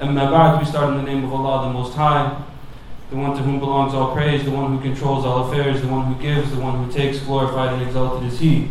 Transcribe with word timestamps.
And 0.00 0.14
ba'd, 0.16 0.58
we 0.58 0.64
start 0.64 0.90
in 0.90 0.96
the 0.96 1.02
name 1.02 1.24
of 1.24 1.32
Allah 1.34 1.68
the 1.68 1.74
Most 1.74 1.94
High, 1.94 2.42
the 3.10 3.16
one 3.16 3.36
to 3.36 3.42
whom 3.42 3.58
belongs 3.58 3.92
all 3.92 4.14
praise, 4.14 4.42
the 4.44 4.50
one 4.50 4.74
who 4.74 4.82
controls 4.82 5.26
all 5.26 5.46
affairs, 5.46 5.82
the 5.82 5.88
one 5.88 6.10
who 6.10 6.22
gives, 6.22 6.50
the 6.50 6.58
one 6.58 6.82
who 6.82 6.90
takes, 6.90 7.18
glorified 7.18 7.74
and 7.74 7.82
exalted 7.82 8.26
is 8.26 8.40
He. 8.40 8.70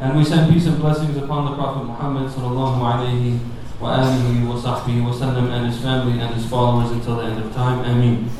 And 0.00 0.16
we 0.16 0.24
send 0.24 0.50
peace 0.50 0.64
and 0.64 0.78
blessings 0.78 1.18
upon 1.18 1.44
the 1.50 1.54
Prophet 1.54 1.84
Muhammad 1.84 2.32
sallallahu 2.32 2.80
alaihi 2.80 3.40
wasallam 3.78 5.50
and 5.50 5.66
his 5.66 5.82
family 5.82 6.18
and 6.18 6.34
his 6.34 6.46
followers 6.46 6.90
until 6.92 7.16
the 7.16 7.24
end 7.24 7.44
of 7.44 7.52
time. 7.52 7.84
Ameen. 7.84 8.30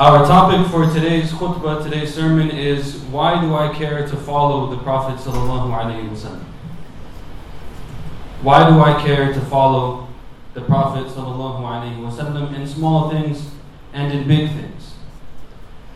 Our 0.00 0.26
topic 0.26 0.66
for 0.72 0.92
today's 0.92 1.30
khutbah, 1.30 1.84
today's 1.84 2.12
sermon 2.12 2.50
is 2.50 2.96
why 3.12 3.40
do 3.40 3.54
I 3.54 3.72
care 3.72 4.08
to 4.08 4.16
follow 4.16 4.74
the 4.74 4.78
Prophet 4.78 5.20
sallallahu 5.20 5.70
alaihi 5.70 6.10
wasallam? 6.10 6.49
Why 8.42 8.70
do 8.70 8.80
I 8.80 9.02
care 9.02 9.34
to 9.34 9.40
follow 9.42 10.08
the 10.54 10.62
Prophet 10.62 11.06
wasallam 11.08 12.54
in 12.54 12.66
small 12.66 13.10
things 13.10 13.50
and 13.92 14.10
in 14.10 14.26
big 14.26 14.48
things? 14.48 14.94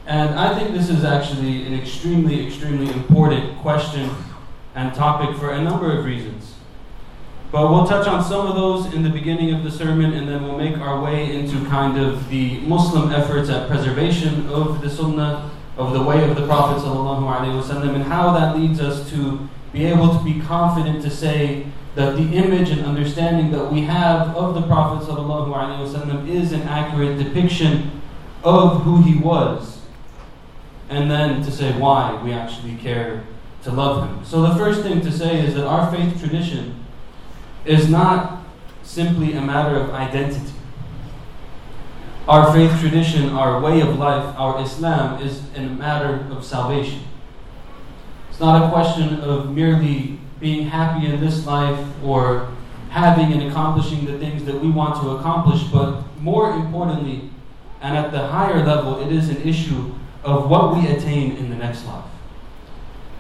And 0.06 0.38
I 0.38 0.55
think 0.58 0.74
this 0.74 0.91
is 0.91 1.05
actually 1.05 1.66
an 1.66 1.72
extremely, 1.72 2.46
extremely 2.46 2.92
important 2.92 3.56
question 3.60 4.10
and 4.74 4.94
topic 4.94 5.34
for 5.38 5.52
a 5.52 5.62
number 5.62 5.96
of 5.98 6.05
reasons. 6.05 6.55
But 7.50 7.70
we'll 7.70 7.86
touch 7.86 8.06
on 8.06 8.22
some 8.22 8.46
of 8.46 8.56
those 8.56 8.92
in 8.92 9.02
the 9.02 9.08
beginning 9.08 9.55
of 9.55 9.64
the 9.64 9.70
sermon, 9.70 10.12
and 10.12 10.28
then 10.28 10.42
we'll 10.42 10.58
make 10.58 10.77
our 10.77 11.00
way 11.02 11.34
into 11.34 11.64
kind 11.70 11.98
of 11.98 12.28
the 12.28 12.58
Muslim 12.61 13.11
efforts 13.11 13.48
at 13.48 13.68
preservation 13.68 14.50
of 14.50 14.83
the 14.83 14.90
Sunnah, 14.90 15.50
of 15.78 15.94
the 15.94 16.02
way 16.02 16.28
of 16.28 16.36
the 16.36 16.46
Prophet 16.46 16.83
ﷺ, 16.86 17.94
and 17.94 18.05
how 18.05 18.33
that 18.34 18.55
leads 18.55 18.80
us 18.80 19.08
to 19.11 19.48
be 19.72 19.86
able 19.86 20.18
to 20.18 20.22
be 20.22 20.40
confident 20.40 21.02
to 21.05 21.11
say 21.11 21.66
that 21.94 22.16
the 22.16 22.22
image 22.22 22.70
and 22.70 22.84
understanding 22.84 23.52
that 23.52 23.72
we 23.72 23.82
have 23.82 24.36
of 24.36 24.54
the 24.54 24.62
Prophet 24.62 25.04
is 26.28 26.52
an 26.52 26.62
accurate 26.62 27.18
depiction 27.18 28.02
of 28.42 28.82
who 28.82 29.02
he 29.02 29.18
was, 29.18 29.80
and 30.88 31.10
then 31.10 31.42
to 31.42 31.50
say 31.50 31.72
why 31.78 32.20
we 32.22 32.32
actually 32.32 32.76
care 32.76 33.24
to 33.62 33.70
love 33.70 34.08
him. 34.08 34.24
So, 34.24 34.42
the 34.42 34.54
first 34.56 34.82
thing 34.82 35.00
to 35.00 35.12
say 35.12 35.40
is 35.40 35.54
that 35.54 35.66
our 35.66 35.90
faith 35.94 36.18
tradition 36.20 36.84
is 37.64 37.88
not 37.88 38.42
simply 38.82 39.32
a 39.34 39.40
matter 39.40 39.76
of 39.76 39.90
identity. 39.90 40.52
Our 42.28 42.52
faith 42.52 42.78
tradition, 42.80 43.30
our 43.30 43.60
way 43.60 43.80
of 43.80 43.98
life, 43.98 44.34
our 44.38 44.62
Islam 44.62 45.22
is 45.22 45.42
a 45.54 45.60
matter 45.60 46.26
of 46.30 46.44
salvation. 46.44 47.00
It's 48.30 48.40
not 48.40 48.66
a 48.66 48.72
question 48.72 49.20
of 49.20 49.54
merely 49.54 50.18
being 50.40 50.66
happy 50.66 51.06
in 51.06 51.20
this 51.20 51.46
life 51.46 51.86
or 52.02 52.48
having 52.90 53.32
and 53.32 53.50
accomplishing 53.50 54.04
the 54.04 54.18
things 54.18 54.44
that 54.44 54.60
we 54.60 54.70
want 54.70 55.00
to 55.00 55.10
accomplish, 55.10 55.62
but 55.64 56.02
more 56.20 56.54
importantly, 56.54 57.30
and 57.80 57.96
at 57.96 58.12
the 58.12 58.28
higher 58.28 58.64
level, 58.64 59.00
it 59.00 59.12
is 59.12 59.28
an 59.28 59.42
issue 59.42 59.95
of 60.22 60.48
what 60.48 60.74
we 60.74 60.86
attain 60.86 61.36
in 61.36 61.50
the 61.50 61.56
next 61.56 61.84
life. 61.86 62.05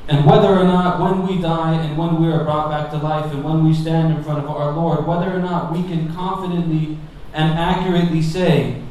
And 0.08 0.24
whether 0.26 0.48
or 0.48 0.64
not, 0.64 1.00
when 1.00 1.26
we 1.26 1.40
die 1.40 1.82
and 1.82 1.96
when 1.96 2.22
we 2.22 2.30
are 2.30 2.44
brought 2.44 2.70
back 2.70 2.90
to 2.90 2.98
life 2.98 3.32
and 3.32 3.42
when 3.42 3.66
we 3.66 3.74
stand 3.74 4.16
in 4.16 4.22
front 4.22 4.44
of 4.44 4.50
our 4.50 4.72
Lord, 4.72 5.06
whether 5.06 5.34
or 5.34 5.38
not 5.38 5.72
we 5.72 5.82
can 5.82 6.14
confidently 6.14 6.98
and 7.32 7.58
accurately 7.58 8.22
say 8.22 8.82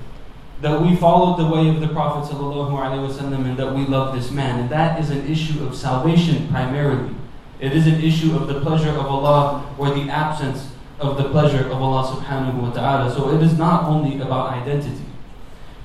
that 0.61 0.81
we 0.81 0.95
followed 0.95 1.37
the 1.37 1.45
way 1.45 1.69
of 1.69 1.81
the 1.81 1.87
Prophet 1.87 2.33
and 2.33 3.57
that 3.57 3.73
we 3.75 3.85
love 3.85 4.15
this 4.15 4.31
man. 4.31 4.61
And 4.61 4.69
that 4.69 4.99
is 4.99 5.09
an 5.11 5.29
issue 5.29 5.63
of 5.65 5.75
salvation 5.75 6.47
primarily. 6.49 7.13
It 7.62 7.72
is 7.72 7.86
an 7.86 8.00
issue 8.00 8.36
of 8.36 8.46
the 8.46 8.60
pleasure 8.60 8.90
of 8.90 9.06
Allah 9.06 9.74
or 9.78 9.90
the 9.90 10.08
absence 10.08 10.72
of 11.00 11.16
the 11.16 11.28
pleasure 11.30 11.66
of 11.66 11.82
Allah 11.82 12.06
subhanahu 12.06 12.62
wa 12.62 12.70
ta'ala. 12.70 13.10
So 13.12 13.34
it 13.34 13.42
is 13.42 13.58
not 13.58 13.84
only 13.84 14.20
about 14.20 14.52
identity. 14.52 15.04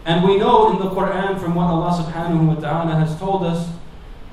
And 0.06 0.24
we 0.24 0.38
know 0.38 0.72
in 0.72 0.80
the 0.80 0.90
Quran 0.90 1.40
from 1.40 1.56
what 1.56 1.68
Allah 1.68 1.92
subhanahu 2.04 2.48
wa 2.48 2.56
ta'ala 2.56 2.96
has 2.96 3.18
told 3.18 3.44
us 3.44 3.70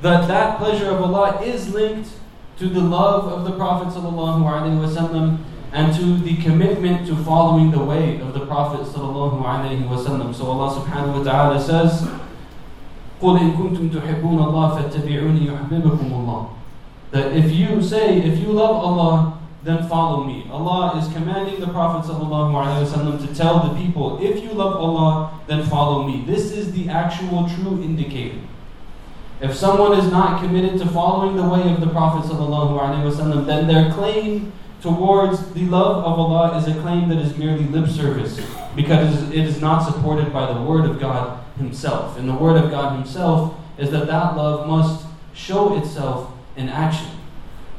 that 0.03 0.27
that 0.29 0.59
pleasure 0.59 0.91
of 0.91 1.01
Allah 1.03 1.41
is 1.43 1.73
linked 1.73 2.11
to 2.59 2.69
the 2.69 2.81
love 2.81 3.25
of 3.33 3.45
the 3.45 3.53
Prophet 3.53 3.89
ﷺ 3.89 5.39
and 5.73 5.95
to 5.95 6.19
the 6.19 6.37
commitment 6.43 7.07
to 7.07 7.17
following 7.17 7.71
the 7.71 7.83
way 7.83 8.21
of 8.21 8.35
the 8.35 8.45
Prophet 8.47 8.81
ﷺ. 8.81 10.35
So 10.35 10.45
Allah 10.47 10.81
subhanahu 10.81 11.19
wa 11.19 11.25
ta'ala 11.25 11.61
says, 11.61 12.09
قُلْ 13.21 13.39
إِن 13.39 13.57
كُنْتُمْ 13.57 13.93
تُحِبُّونَ 13.93 14.41
اللَّهَ 14.41 14.69
فَاتَّبِعُونِي 14.77 15.47
يُحْبِبُكُمُ 15.47 16.09
اللَّهِ 16.09 16.49
that 17.16 17.32
if 17.32 17.50
you 17.50 17.82
say, 17.82 18.18
if 18.18 18.40
you 18.40 18.48
love 18.48 18.76
Allah, 18.76 19.40
then 19.64 19.88
follow 19.88 20.26
me. 20.26 20.46
Allah 20.52 21.00
is 21.00 21.08
commanding 21.14 21.62
the 21.62 21.68
Prophet 21.68 22.12
ﷺ 22.12 23.26
to 23.26 23.34
tell 23.34 23.70
the 23.70 23.82
people, 23.82 24.22
if 24.22 24.44
you 24.44 24.50
love 24.50 24.76
Allah, 24.76 25.40
then 25.48 25.66
follow 25.66 26.06
me. 26.06 26.26
This 26.28 26.52
is 26.52 26.74
the 26.74 26.90
actual 26.90 27.48
true 27.48 27.82
indicator. 27.82 28.42
If 29.40 29.56
someone 29.56 29.98
is 29.98 30.12
not 30.12 30.42
committed 30.42 30.78
to 30.80 30.86
following 30.88 31.38
the 31.38 31.48
way 31.48 31.72
of 31.72 31.80
the 31.80 31.88
Prophet 31.88 32.30
ﷺ, 32.30 33.46
then 33.46 33.68
their 33.68 33.94
claim 33.94 34.52
towards 34.82 35.54
the 35.54 35.64
love 35.68 36.04
of 36.04 36.20
Allah 36.20 36.58
is 36.58 36.68
a 36.68 36.78
claim 36.82 37.08
that 37.08 37.20
is 37.20 37.38
merely 37.38 37.64
lip 37.64 37.90
service 37.90 38.46
because 38.76 39.32
it 39.32 39.38
is 39.38 39.62
not 39.62 39.90
supported 39.90 40.34
by 40.34 40.52
the 40.52 40.62
Word 40.62 40.84
of 40.84 41.00
God 41.00 41.42
Himself. 41.56 42.18
And 42.18 42.28
the 42.28 42.36
Word 42.36 42.62
of 42.62 42.72
God 42.72 42.98
Himself 42.98 43.58
is 43.78 43.90
that 43.92 44.08
that 44.08 44.36
love 44.36 44.68
must 44.68 45.06
show 45.34 45.78
itself 45.82 46.34
in 46.57 46.69
action. 46.69 47.09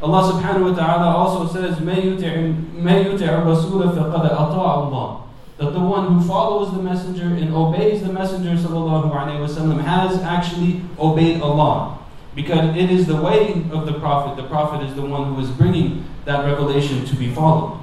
Allah 0.02 0.34
subhanahu 0.34 0.72
wa 0.72 0.76
ta'ala 0.76 1.08
also 1.16 1.46
says, 1.48 1.78
مَن 1.78 2.18
يُطِعِ 2.18 3.22
الرَّسُولَ 3.22 3.94
فَقَدْ 3.94 4.24
أَطَاعَ 4.32 4.90
اللَّهِ 4.90 5.22
that 5.62 5.74
the 5.74 5.80
one 5.80 6.18
who 6.18 6.28
follows 6.28 6.74
the 6.74 6.82
messenger 6.82 7.26
and 7.26 7.54
obeys 7.54 8.02
the 8.02 8.12
messenger 8.12 8.50
وسلم, 8.50 9.80
has 9.84 10.20
actually 10.24 10.82
obeyed 10.98 11.40
Allah. 11.42 12.00
Because 12.34 12.76
it 12.76 12.90
is 12.90 13.06
the 13.06 13.22
way 13.22 13.64
of 13.72 13.86
the 13.86 13.94
Prophet. 14.00 14.42
The 14.42 14.48
Prophet 14.50 14.84
is 14.88 14.96
the 14.96 15.04
one 15.04 15.36
who 15.36 15.42
is 15.42 15.50
bringing 15.52 16.04
that 16.26 16.46
revelation 16.46 17.06
to 17.06 17.16
be 17.16 17.30
followed. 17.30 17.78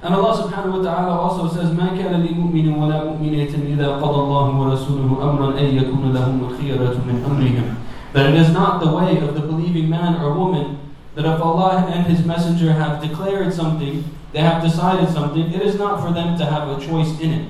And 0.00 0.14
Allah 0.14 0.40
subhanahu 0.40 0.78
wa 0.78 0.82
ta'ala 0.82 1.12
also 1.20 1.48
says, 1.52 1.68
مَا 1.76 1.92
كَانَ 1.92 2.16
لِمُؤْمِنٍ 2.24 2.76
وَلَا 2.80 3.12
مُؤْمِنَةٍ 3.12 3.52
إِذَا 3.52 4.00
قَضَى 4.00 4.18
اللَّهُ 4.24 4.46
وَرَسُولُهُ 4.56 5.10
أَمْرًا 5.20 5.48
أَن 5.60 5.66
يَكُونَ 5.68 6.12
لَهُمُ 6.16 6.48
الْخِيَرَةُ 6.48 6.96
مِنْ 7.04 7.16
أَمْرِهِمْ 7.28 7.76
That 8.12 8.32
it 8.32 8.36
is 8.36 8.50
not 8.50 8.82
the 8.82 8.92
way 8.92 9.18
of 9.18 9.34
the 9.34 9.40
believing 9.40 9.88
man 9.88 10.20
or 10.20 10.32
woman 10.34 10.78
that 11.14 11.24
if 11.24 11.40
Allah 11.40 11.86
and 11.88 12.06
His 12.06 12.24
Messenger 12.24 12.72
have 12.72 13.00
declared 13.00 13.52
something, 13.52 14.04
they 14.32 14.40
have 14.40 14.62
decided 14.62 15.08
something, 15.10 15.52
it 15.52 15.62
is 15.62 15.76
not 15.76 16.00
for 16.00 16.12
them 16.12 16.36
to 16.38 16.44
have 16.44 16.68
a 16.68 16.84
choice 16.84 17.20
in 17.20 17.30
it. 17.30 17.48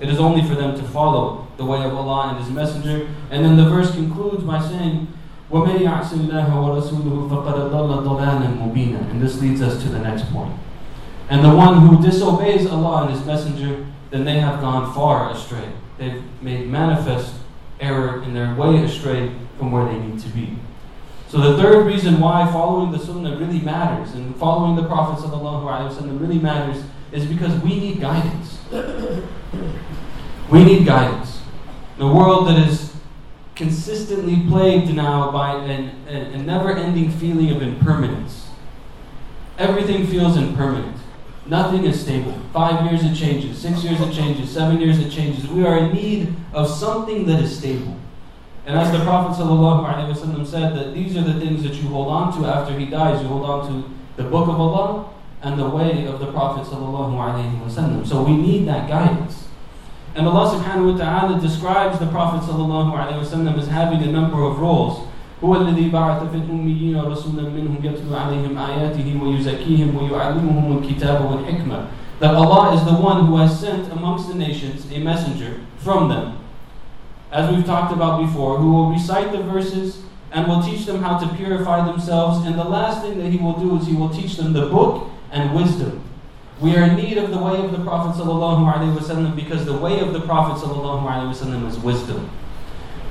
It 0.00 0.08
is 0.08 0.18
only 0.18 0.42
for 0.46 0.54
them 0.54 0.76
to 0.76 0.82
follow 0.82 1.46
the 1.56 1.64
way 1.64 1.82
of 1.84 1.94
Allah 1.94 2.30
and 2.30 2.44
His 2.44 2.52
Messenger. 2.52 3.08
And 3.30 3.44
then 3.44 3.56
the 3.56 3.68
verse 3.68 3.92
concludes 3.92 4.42
by 4.42 4.60
saying, 4.60 5.06
وَمَن 5.50 5.78
يَعْصِ 5.78 6.08
اللَّهَ 6.08 6.50
وَرَسُولُهُ 6.50 7.30
فَقَدْ 7.30 7.70
ضَلَّ 7.70 8.04
ضَلَالًا 8.04 8.58
مُبِينًا 8.58 9.10
And 9.10 9.22
this 9.22 9.40
leads 9.40 9.62
us 9.62 9.80
to 9.82 9.88
the 9.88 10.00
next 10.00 10.30
point. 10.32 10.52
And 11.30 11.44
the 11.44 11.54
one 11.54 11.86
who 11.86 12.02
disobeys 12.02 12.66
Allah 12.66 13.06
and 13.06 13.14
His 13.14 13.24
Messenger, 13.24 13.86
then 14.10 14.24
they 14.24 14.40
have 14.40 14.60
gone 14.60 14.92
far 14.92 15.30
astray. 15.30 15.68
They've 15.98 16.22
made 16.42 16.68
manifest 16.68 17.34
error 17.80 18.22
in 18.24 18.34
their 18.34 18.54
way 18.54 18.82
astray 18.82 19.30
from 19.61 19.71
where 19.71 19.85
they 19.85 19.99
need 19.99 20.19
to 20.19 20.27
be. 20.29 20.57
So 21.27 21.37
the 21.37 21.61
third 21.61 21.85
reason 21.85 22.19
why 22.19 22.51
following 22.51 22.91
the 22.91 22.97
Sunnah 22.97 23.37
really 23.37 23.59
matters 23.59 24.15
and 24.15 24.35
following 24.37 24.75
the 24.75 24.87
Prophet 24.87 25.21
really 26.19 26.39
matters 26.39 26.83
is 27.11 27.25
because 27.27 27.53
we 27.61 27.79
need 27.79 28.01
guidance. 28.01 28.57
we 30.49 30.63
need 30.63 30.83
guidance. 30.83 31.41
The 31.99 32.07
world 32.07 32.47
that 32.47 32.67
is 32.67 32.95
consistently 33.53 34.47
plagued 34.49 34.95
now 34.95 35.31
by 35.31 35.57
an, 35.57 35.91
a, 36.07 36.33
a 36.33 36.37
never-ending 36.39 37.11
feeling 37.11 37.51
of 37.51 37.61
impermanence. 37.61 38.49
Everything 39.59 40.07
feels 40.07 40.37
impermanent. 40.37 40.97
Nothing 41.45 41.85
is 41.85 42.01
stable. 42.01 42.35
Five 42.51 42.91
years 42.91 43.03
it 43.03 43.13
changes, 43.13 43.59
six 43.59 43.83
years 43.83 44.01
it 44.01 44.11
changes, 44.11 44.49
seven 44.49 44.81
years 44.81 44.97
it 44.97 45.11
changes. 45.11 45.47
We 45.47 45.67
are 45.67 45.77
in 45.77 45.93
need 45.93 46.33
of 46.51 46.67
something 46.67 47.27
that 47.27 47.43
is 47.43 47.55
stable. 47.55 47.95
And 48.66 48.76
as 48.76 48.90
the 48.90 48.98
Prophet 49.04 49.40
ﷺ 49.40 50.46
said, 50.46 50.74
that 50.76 50.92
these 50.92 51.16
are 51.16 51.22
the 51.22 51.38
things 51.38 51.62
that 51.62 51.74
you 51.74 51.88
hold 51.88 52.08
on 52.08 52.36
to 52.36 52.48
after 52.48 52.76
he 52.76 52.86
dies. 52.86 53.22
You 53.22 53.28
hold 53.28 53.44
on 53.44 53.66
to 53.68 53.90
the 54.20 54.28
book 54.28 54.48
of 54.48 54.58
Allah, 54.60 55.08
and 55.42 55.58
the 55.58 55.68
way 55.68 56.06
of 56.06 56.18
the 56.18 56.32
Prophet 56.32 56.66
ﷺ. 56.66 58.06
So 58.06 58.22
we 58.22 58.36
need 58.36 58.66
that 58.66 58.88
guidance. 58.88 59.46
And 60.16 60.26
Allah 60.26 60.58
subhanahu 60.58 60.92
wa 60.92 60.98
ta'ala 60.98 61.40
describes 61.40 61.98
the 61.98 62.06
Prophet 62.06 62.50
ﷺ 62.50 63.58
as 63.58 63.68
having 63.68 64.02
a 64.02 64.10
number 64.10 64.42
of 64.42 64.58
roles. 64.58 65.06
هو 65.44 65.54
الذي 65.54 65.90
بعث 65.90 66.30
في 66.32 66.36
الأميين 66.36 66.96
رسولا 66.96 67.42
منهم 67.42 67.76
يتلو 67.82 68.16
عليهم 68.16 68.58
آياته 68.58 69.20
ويزكيهم 69.22 69.96
ويعلمهم 69.96 70.78
الكتاب 70.78 71.30
والحكمة 71.30 71.86
that 72.20 72.34
Allah 72.34 72.74
is 72.74 72.82
the 72.84 72.94
one 72.94 73.26
who 73.26 73.36
has 73.36 73.60
sent 73.60 73.92
amongst 73.92 74.28
the 74.28 74.34
nations 74.34 74.90
a 74.90 74.98
messenger 74.98 75.60
from 75.76 76.08
them. 76.08 76.38
as 77.31 77.49
we've 77.53 77.65
talked 77.65 77.93
about 77.93 78.21
before, 78.21 78.57
who 78.57 78.73
will 78.73 78.91
recite 78.91 79.31
the 79.31 79.41
verses 79.43 80.01
and 80.31 80.47
will 80.47 80.61
teach 80.61 80.85
them 80.85 81.01
how 81.01 81.17
to 81.17 81.33
purify 81.35 81.85
themselves. 81.85 82.45
And 82.45 82.57
the 82.57 82.63
last 82.63 83.01
thing 83.01 83.17
that 83.19 83.29
he 83.29 83.37
will 83.37 83.59
do 83.59 83.77
is 83.77 83.87
he 83.87 83.93
will 83.93 84.09
teach 84.09 84.37
them 84.37 84.53
the 84.53 84.67
book 84.67 85.09
and 85.31 85.53
wisdom. 85.55 86.03
We 86.59 86.75
are 86.75 86.83
in 86.83 86.95
need 86.95 87.17
of 87.17 87.31
the 87.31 87.37
way 87.37 87.57
of 87.63 87.71
the 87.71 87.83
Prophet 87.83 88.21
ﷺ 88.21 89.35
because 89.35 89.65
the 89.65 89.77
way 89.77 89.99
of 89.99 90.13
the 90.13 90.21
Prophet 90.21 90.65
ﷺ 90.65 91.67
is 91.67 91.79
wisdom. 91.79 92.29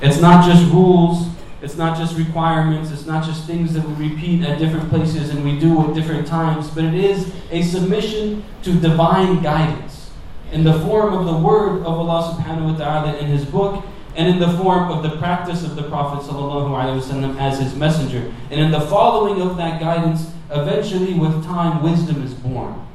It's 0.00 0.20
not 0.20 0.46
just 0.46 0.70
rules, 0.72 1.26
it's 1.60 1.76
not 1.76 1.98
just 1.98 2.16
requirements, 2.16 2.90
it's 2.90 3.06
not 3.06 3.24
just 3.24 3.46
things 3.46 3.74
that 3.74 3.86
we 3.86 4.08
repeat 4.08 4.44
at 4.44 4.58
different 4.58 4.88
places 4.88 5.30
and 5.30 5.44
we 5.44 5.58
do 5.58 5.88
at 5.88 5.94
different 5.94 6.26
times, 6.26 6.70
but 6.70 6.84
it 6.84 6.94
is 6.94 7.34
a 7.50 7.62
submission 7.62 8.44
to 8.62 8.72
divine 8.80 9.42
guidance 9.42 10.10
in 10.52 10.64
the 10.64 10.78
form 10.80 11.12
of 11.12 11.26
the 11.26 11.36
word 11.36 11.80
of 11.80 11.86
Allah 11.86 12.34
subhanahu 12.34 12.72
wa 12.72 12.78
ta'ala 12.78 13.18
in 13.18 13.26
His 13.26 13.44
book 13.44 13.84
and 14.16 14.28
in 14.28 14.38
the 14.38 14.56
form 14.58 14.90
of 14.90 15.02
the 15.02 15.16
practice 15.18 15.64
of 15.64 15.76
the 15.76 15.84
Prophet 15.84 16.28
ﷺ 16.28 17.40
as 17.40 17.60
his 17.60 17.74
messenger. 17.74 18.32
And 18.50 18.60
in 18.60 18.70
the 18.70 18.80
following 18.80 19.40
of 19.40 19.56
that 19.56 19.80
guidance, 19.80 20.32
eventually 20.50 21.14
with 21.14 21.44
time, 21.44 21.82
wisdom 21.82 22.22
is 22.22 22.34
born. 22.34 22.86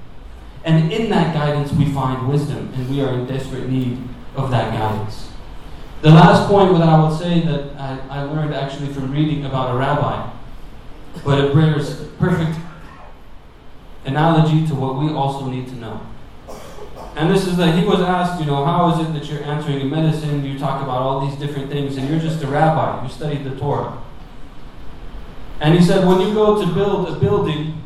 And 0.64 0.92
in 0.92 1.10
that 1.12 1.34
guidance, 1.34 1.72
we 1.72 1.86
find 1.94 2.28
wisdom, 2.28 2.72
and 2.76 2.90
we 2.90 3.02
are 3.02 3.14
in 3.14 3.28
desperate 3.28 3.70
need 3.70 4.00
of 4.36 4.52
that 4.52 4.72
guidance. 4.72 5.30
The 6.02 6.10
last 6.10 6.50
point 6.50 6.74
that 6.74 6.88
I 6.88 7.00
will 7.00 7.16
say 7.16 7.42
that 7.42 7.80
I, 7.80 8.00
I 8.10 8.24
learned 8.24 8.54
actually 8.54 8.92
from 8.94 9.12
reading 9.12 9.46
about 9.46 9.74
a 9.74 9.78
rabbi, 9.78 10.32
but 11.24 11.40
it 11.40 11.56
bears 11.56 12.02
perfect 12.20 12.60
analogy 14.06 14.68
to 14.68 14.76
what 14.76 14.98
we 14.98 15.12
also 15.12 15.48
need 15.48 15.68
to 15.70 15.76
know. 15.76 16.02
And 17.16 17.34
this 17.34 17.48
is 17.48 17.56
that 17.58 17.80
he 17.80 17.86
was 17.86 18.02
asked, 18.02 18.42
you 18.42 18.46
know, 18.46 18.66
how 18.66 18.92
is 18.92 19.08
it 19.08 19.14
that 19.14 19.26
you're 19.32 19.44
answering 19.44 19.80
in 19.80 19.90
medicine? 19.90 20.44
You 20.44 20.60
talk 20.60 20.84
about 20.84 20.98
all 20.98 21.26
these 21.26 21.40
different 21.40 21.72
things, 21.72 21.96
and 21.96 22.10
you're 22.10 22.20
just 22.20 22.44
a 22.44 22.48
rabbi. 22.48 23.04
You 23.04 23.10
studied 23.10 23.46
the 23.46 23.56
Torah. 23.58 24.02
And 25.62 25.74
he 25.74 25.84
said, 25.84 26.06
when 26.06 26.20
you 26.20 26.34
go 26.34 26.60
to 26.60 26.74
build 26.74 27.08
a 27.08 27.18
building, 27.18 27.82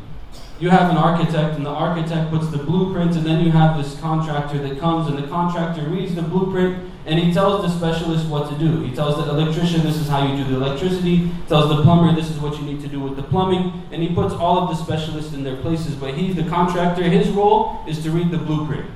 you 0.58 0.68
have 0.68 0.90
an 0.90 0.96
architect, 0.96 1.56
and 1.56 1.64
the 1.64 1.70
architect 1.70 2.30
puts 2.30 2.48
the 2.48 2.58
blueprint, 2.58 3.14
and 3.14 3.24
then 3.24 3.44
you 3.44 3.52
have 3.52 3.82
this 3.82 3.98
contractor 4.00 4.58
that 4.58 4.80
comes, 4.80 5.08
and 5.08 5.16
the 5.16 5.28
contractor 5.28 5.82
reads 5.88 6.16
the 6.16 6.22
blueprint, 6.22 6.90
and 7.06 7.18
he 7.18 7.32
tells 7.32 7.62
the 7.62 7.68
specialist 7.68 8.26
what 8.26 8.50
to 8.50 8.58
do. 8.58 8.82
He 8.82 8.94
tells 8.94 9.16
the 9.16 9.30
electrician, 9.30 9.82
this 9.82 9.96
is 9.96 10.08
how 10.08 10.26
you 10.26 10.44
do 10.44 10.50
the 10.50 10.56
electricity, 10.56 11.30
tells 11.48 11.74
the 11.74 11.82
plumber, 11.82 12.14
this 12.14 12.28
is 12.28 12.38
what 12.40 12.58
you 12.58 12.64
need 12.64 12.80
to 12.82 12.88
do 12.88 13.00
with 13.00 13.14
the 13.16 13.22
plumbing, 13.22 13.84
and 13.92 14.02
he 14.02 14.12
puts 14.12 14.34
all 14.34 14.58
of 14.58 14.68
the 14.68 14.74
specialists 14.74 15.32
in 15.32 15.44
their 15.44 15.56
places. 15.56 15.94
But 15.94 16.14
he, 16.14 16.32
the 16.32 16.48
contractor, 16.50 17.04
his 17.04 17.28
role 17.28 17.82
is 17.86 18.02
to 18.02 18.10
read 18.10 18.32
the 18.32 18.38
blueprint. 18.38 18.90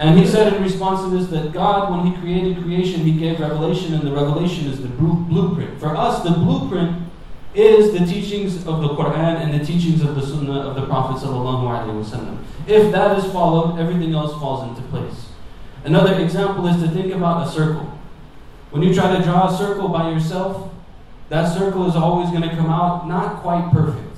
And 0.00 0.18
he 0.18 0.26
said 0.26 0.54
in 0.54 0.62
response 0.62 1.02
to 1.02 1.10
this 1.10 1.28
that 1.28 1.52
God, 1.52 1.90
when 1.90 2.10
He 2.10 2.18
created 2.22 2.64
creation, 2.64 3.02
He 3.02 3.12
gave 3.12 3.38
revelation, 3.38 3.92
and 3.92 4.02
the 4.02 4.12
revelation 4.12 4.66
is 4.66 4.80
the 4.80 4.88
blueprint. 4.88 5.78
For 5.78 5.94
us, 5.94 6.22
the 6.22 6.30
blueprint 6.30 7.02
is 7.54 7.92
the 7.92 8.06
teachings 8.06 8.66
of 8.66 8.80
the 8.80 8.88
Quran 8.88 9.42
and 9.42 9.52
the 9.52 9.62
teachings 9.62 10.00
of 10.00 10.14
the 10.14 10.22
Sunnah 10.22 10.60
of 10.60 10.74
the 10.74 10.86
Prophet. 10.86 11.16
If 12.66 12.92
that 12.92 13.18
is 13.18 13.30
followed, 13.30 13.78
everything 13.78 14.14
else 14.14 14.32
falls 14.40 14.66
into 14.68 14.88
place. 14.88 15.26
Another 15.84 16.18
example 16.18 16.66
is 16.66 16.80
to 16.82 16.88
think 16.88 17.12
about 17.12 17.46
a 17.46 17.50
circle. 17.50 17.98
When 18.70 18.82
you 18.82 18.94
try 18.94 19.14
to 19.14 19.22
draw 19.22 19.52
a 19.52 19.58
circle 19.58 19.88
by 19.88 20.10
yourself, 20.10 20.72
that 21.28 21.52
circle 21.52 21.86
is 21.86 21.94
always 21.94 22.30
going 22.30 22.48
to 22.48 22.56
come 22.56 22.70
out 22.70 23.06
not 23.06 23.42
quite 23.42 23.70
perfect. 23.70 24.09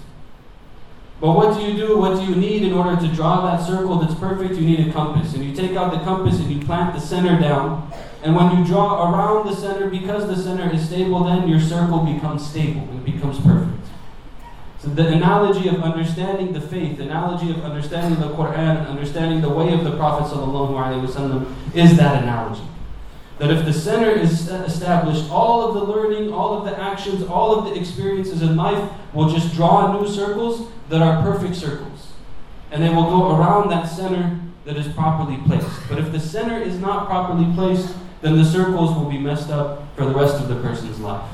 But 1.22 1.36
what 1.36 1.56
do 1.56 1.64
you 1.64 1.76
do? 1.76 1.98
What 1.98 2.16
do 2.16 2.24
you 2.24 2.34
need 2.34 2.64
in 2.64 2.72
order 2.72 3.00
to 3.00 3.14
draw 3.14 3.46
that 3.46 3.64
circle 3.64 3.96
that's 4.00 4.18
perfect? 4.18 4.56
You 4.56 4.66
need 4.66 4.88
a 4.88 4.92
compass. 4.92 5.34
And 5.34 5.44
you 5.44 5.54
take 5.54 5.76
out 5.76 5.92
the 5.92 6.00
compass 6.00 6.40
and 6.40 6.50
you 6.50 6.66
plant 6.66 6.94
the 6.94 7.00
center 7.00 7.40
down. 7.40 7.92
And 8.24 8.34
when 8.34 8.58
you 8.58 8.64
draw 8.64 9.08
around 9.08 9.46
the 9.46 9.54
center, 9.54 9.88
because 9.88 10.26
the 10.26 10.34
center 10.34 10.68
is 10.74 10.84
stable, 10.84 11.22
then 11.22 11.48
your 11.48 11.60
circle 11.60 12.00
becomes 12.00 12.44
stable. 12.44 12.82
It 12.96 13.04
becomes 13.04 13.38
perfect. 13.38 13.86
So 14.80 14.88
the 14.88 15.06
analogy 15.06 15.68
of 15.68 15.80
understanding 15.84 16.52
the 16.52 16.60
faith, 16.60 16.96
the 16.96 17.04
analogy 17.04 17.52
of 17.52 17.64
understanding 17.64 18.18
the 18.18 18.34
Quran, 18.34 18.84
understanding 18.88 19.42
the 19.42 19.48
way 19.48 19.72
of 19.72 19.84
the 19.84 19.96
Prophet 19.96 20.36
ﷺ 20.36 21.76
is 21.76 21.96
that 21.98 22.24
analogy. 22.24 22.64
That 23.38 23.50
if 23.50 23.64
the 23.64 23.72
center 23.72 24.10
is 24.10 24.48
established, 24.48 25.30
all 25.30 25.66
of 25.66 25.74
the 25.74 25.84
learning, 25.84 26.32
all 26.32 26.56
of 26.56 26.64
the 26.64 26.78
actions, 26.78 27.24
all 27.24 27.58
of 27.58 27.64
the 27.64 27.78
experiences 27.78 28.42
in 28.42 28.56
life 28.56 28.92
will 29.12 29.28
just 29.28 29.54
draw 29.54 30.00
new 30.00 30.08
circles 30.08 30.70
that 30.88 31.02
are 31.02 31.22
perfect 31.22 31.56
circles. 31.56 32.12
And 32.70 32.82
they 32.82 32.88
will 32.88 33.04
go 33.04 33.36
around 33.36 33.68
that 33.70 33.84
center 33.84 34.38
that 34.64 34.76
is 34.76 34.86
properly 34.94 35.38
placed. 35.46 35.88
But 35.88 35.98
if 35.98 36.12
the 36.12 36.20
center 36.20 36.58
is 36.58 36.78
not 36.78 37.06
properly 37.06 37.52
placed, 37.54 37.94
then 38.20 38.36
the 38.36 38.44
circles 38.44 38.94
will 38.96 39.10
be 39.10 39.18
messed 39.18 39.50
up 39.50 39.82
for 39.96 40.04
the 40.04 40.14
rest 40.14 40.36
of 40.36 40.48
the 40.48 40.56
person's 40.56 41.00
life. 41.00 41.28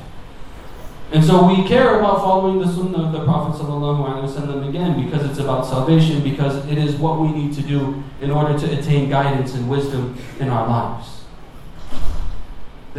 And 1.11 1.23
so 1.23 1.47
we 1.47 1.67
care 1.67 1.99
about 1.99 2.17
following 2.17 2.59
the 2.59 2.67
sunnah 2.71 3.07
of 3.07 3.11
the 3.11 3.23
Prophet 3.23 3.63
ﷺ 3.63 4.69
again 4.69 5.03
because 5.03 5.27
it's 5.27 5.39
about 5.39 5.65
salvation, 5.65 6.23
because 6.23 6.63
it 6.67 6.77
is 6.77 6.95
what 6.95 7.19
we 7.19 7.31
need 7.31 7.53
to 7.55 7.63
do 7.63 8.03
in 8.21 8.29
order 8.29 8.57
to 8.59 8.77
attain 8.77 9.09
guidance 9.09 9.55
and 9.55 9.67
wisdom 9.67 10.17
in 10.39 10.49
our 10.49 10.67
lives. 10.67 11.18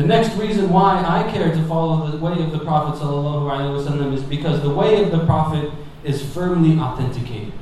The 0.01 0.07
next 0.07 0.35
reason 0.37 0.71
why 0.71 1.05
I 1.07 1.31
care 1.31 1.55
to 1.55 1.63
follow 1.67 2.11
the 2.11 2.17
way 2.17 2.43
of 2.43 2.53
the 2.53 2.61
Prophet 2.61 2.99
ﷺ 3.05 4.15
is 4.15 4.23
because 4.23 4.63
the 4.63 4.71
way 4.71 5.03
of 5.03 5.11
the 5.11 5.27
Prophet 5.27 5.71
is 6.03 6.25
firmly 6.33 6.79
authenticated. 6.79 7.53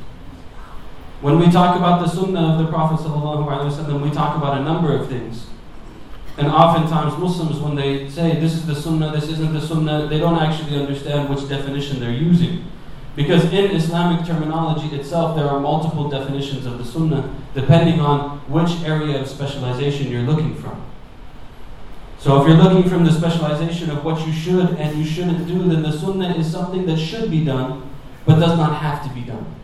When 1.21 1.41
we 1.41 1.51
talk 1.51 1.77
about 1.77 2.01
the 2.01 2.07
sunnah 2.07 2.53
of 2.53 2.65
the 2.65 2.71
Prophet 2.71 3.05
ﷺ, 3.05 4.01
we 4.01 4.13
talk 4.13 4.37
about 4.37 4.59
a 4.59 4.63
number 4.63 4.97
of 4.97 5.09
things. 5.09 5.47
And 6.37 6.47
oftentimes, 6.47 7.19
Muslims, 7.19 7.59
when 7.59 7.75
they 7.75 8.09
say 8.09 8.39
this 8.39 8.53
is 8.53 8.67
the 8.67 8.77
sunnah, 8.77 9.11
this 9.11 9.29
isn't 9.29 9.53
the 9.53 9.61
sunnah, 9.61 10.07
they 10.07 10.21
don't 10.21 10.39
actually 10.39 10.79
understand 10.79 11.29
which 11.29 11.49
definition 11.49 11.99
they're 11.99 12.13
using. 12.13 12.67
Because 13.17 13.47
in 13.47 13.73
Islamic 13.73 14.25
terminology 14.25 14.95
itself, 14.95 15.35
there 15.35 15.49
are 15.49 15.59
multiple 15.59 16.09
definitions 16.09 16.67
of 16.67 16.79
the 16.79 16.85
sunnah 16.85 17.35
depending 17.57 17.99
on 17.99 18.39
which 18.47 18.81
area 18.85 19.21
of 19.21 19.27
specialization 19.27 20.07
you're 20.07 20.23
looking 20.23 20.55
from. 20.55 20.88
So 22.19 22.41
if 22.41 22.49
you're 22.49 22.57
looking 22.57 22.91
from 22.91 23.05
the 23.05 23.13
specialization 23.13 23.91
of 23.91 24.05
what 24.05 24.27
you 24.27 24.33
should 24.33 24.71
and 24.71 24.99
you 24.99 25.05
shouldn't 25.05 25.47
do, 25.47 25.69
then 25.69 25.83
the 25.83 25.93
sunnah 25.93 26.35
is 26.35 26.51
something 26.51 26.85
that 26.87 26.99
should 26.99 27.31
be 27.31 27.45
done 27.45 27.89
but 28.27 28.39
does 28.39 28.59
not 28.59 28.83
have 28.83 29.03
to 29.05 29.15
be 29.15 29.23
done. 29.23 29.55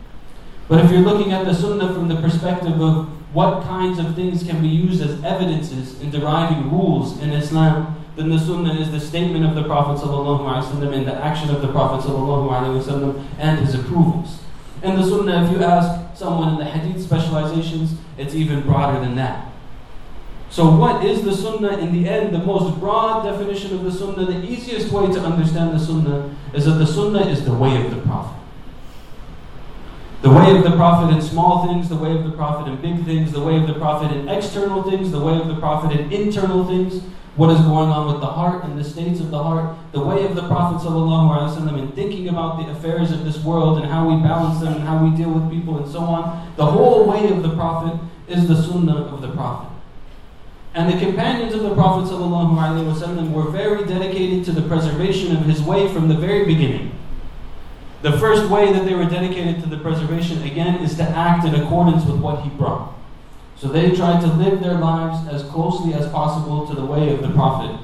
But 0.67 0.83
if 0.83 0.91
you're 0.91 1.01
looking 1.01 1.31
at 1.31 1.45
the 1.45 1.53
Sunnah 1.53 1.93
from 1.93 2.07
the 2.07 2.15
perspective 2.15 2.81
of 2.81 3.07
what 3.35 3.63
kinds 3.63 3.99
of 3.99 4.15
things 4.15 4.43
can 4.43 4.61
be 4.61 4.67
used 4.67 5.01
as 5.03 5.23
evidences 5.23 6.01
in 6.01 6.09
deriving 6.09 6.71
rules 6.71 7.21
in 7.21 7.31
Islam, 7.31 8.03
then 8.15 8.29
the 8.29 8.39
Sunnah 8.39 8.73
is 8.73 8.91
the 8.91 8.99
statement 8.99 9.45
of 9.45 9.53
the 9.53 9.63
Prophet 9.63 10.03
ﷺ 10.03 10.93
and 10.93 11.07
the 11.07 11.13
action 11.13 11.53
of 11.53 11.61
the 11.61 11.67
Prophet 11.67 12.09
ﷺ 12.09 13.25
and 13.37 13.59
his 13.59 13.75
approvals. 13.75 14.39
And 14.81 14.97
the 14.97 15.03
Sunnah, 15.03 15.45
if 15.45 15.51
you 15.51 15.63
ask 15.63 16.17
someone 16.17 16.53
in 16.53 16.59
the 16.59 16.65
Hadith 16.65 17.03
specializations, 17.03 17.99
it's 18.17 18.33
even 18.33 18.61
broader 18.61 18.99
than 18.99 19.15
that. 19.17 19.51
So, 20.49 20.75
what 20.75 21.03
is 21.03 21.23
the 21.23 21.35
Sunnah? 21.35 21.77
In 21.79 21.91
the 21.91 22.07
end, 22.07 22.33
the 22.33 22.39
most 22.39 22.79
broad 22.79 23.23
definition 23.23 23.73
of 23.73 23.83
the 23.83 23.91
Sunnah, 23.91 24.25
the 24.25 24.43
easiest 24.43 24.91
way 24.91 25.07
to 25.07 25.19
understand 25.19 25.73
the 25.73 25.79
Sunnah 25.79 26.35
is 26.53 26.65
that 26.65 26.73
the 26.73 26.87
Sunnah 26.87 27.27
is 27.27 27.43
the 27.43 27.53
way 27.53 27.83
of 27.83 27.93
the 27.93 28.01
Prophet. 28.01 28.39
The 30.21 30.31
way 30.31 30.55
of 30.55 30.63
the 30.63 30.71
Prophet 30.71 31.13
in 31.13 31.21
small 31.21 31.67
things, 31.67 31.89
the 31.89 31.95
way 31.95 32.11
of 32.11 32.23
the 32.23 32.31
Prophet 32.31 32.67
in 32.67 32.81
big 32.81 33.05
things, 33.05 33.31
the 33.31 33.43
way 33.43 33.57
of 33.57 33.67
the 33.67 33.73
Prophet 33.73 34.15
in 34.15 34.27
external 34.29 34.81
things, 34.81 35.11
the 35.11 35.19
way 35.19 35.37
of 35.37 35.47
the 35.47 35.57
Prophet 35.57 35.99
in 35.99 36.11
internal 36.11 36.65
things, 36.65 37.03
what 37.35 37.49
is 37.49 37.59
going 37.59 37.89
on 37.89 38.07
with 38.07 38.21
the 38.21 38.27
heart 38.27 38.63
and 38.63 38.79
the 38.79 38.83
states 38.83 39.19
of 39.19 39.29
the 39.29 39.43
heart, 39.43 39.75
the 39.91 39.99
way 39.99 40.23
of 40.25 40.35
the 40.35 40.47
Prophet 40.47 40.87
ﷺ 40.87 41.77
in 41.77 41.91
thinking 41.91 42.29
about 42.29 42.57
the 42.57 42.71
affairs 42.71 43.11
of 43.11 43.25
this 43.25 43.43
world 43.43 43.77
and 43.77 43.91
how 43.91 44.07
we 44.09 44.21
balance 44.23 44.61
them 44.61 44.73
and 44.73 44.83
how 44.83 45.03
we 45.03 45.15
deal 45.17 45.29
with 45.29 45.49
people 45.51 45.83
and 45.83 45.91
so 45.91 45.99
on. 45.99 46.55
The 46.55 46.65
whole 46.65 47.05
way 47.05 47.29
of 47.29 47.43
the 47.43 47.53
Prophet 47.53 47.99
is 48.29 48.47
the 48.47 48.55
Sunnah 48.55 49.07
of 49.13 49.21
the 49.21 49.31
Prophet. 49.33 49.74
And 50.75 50.91
the 50.91 50.99
companions 50.99 51.53
of 51.53 51.61
the 51.61 51.73
Prophet 51.73 52.11
ﷺ 52.11 53.31
were 53.31 53.49
very 53.49 53.85
dedicated 53.85 54.43
to 54.43 54.51
the 54.51 54.67
preservation 54.67 55.33
of 55.33 55.43
his 55.43 55.61
way 55.63 55.87
from 55.87 56.09
the 56.09 56.15
very 56.15 56.43
beginning. 56.43 56.91
The 58.01 58.19
first 58.19 58.51
way 58.51 58.73
that 58.73 58.83
they 58.83 58.93
were 58.93 59.05
dedicated 59.05 59.63
to 59.63 59.69
the 59.69 59.77
preservation, 59.77 60.43
again, 60.43 60.83
is 60.83 60.97
to 60.97 61.03
act 61.03 61.45
in 61.45 61.55
accordance 61.55 62.05
with 62.05 62.17
what 62.17 62.41
he 62.41 62.49
brought. 62.49 62.93
So 63.55 63.69
they 63.69 63.95
tried 63.95 64.19
to 64.19 64.27
live 64.27 64.59
their 64.61 64.73
lives 64.73 65.25
as 65.29 65.43
closely 65.43 65.93
as 65.93 66.09
possible 66.09 66.67
to 66.67 66.75
the 66.75 66.85
way 66.85 67.13
of 67.13 67.21
the 67.21 67.29
Prophet. 67.29 67.79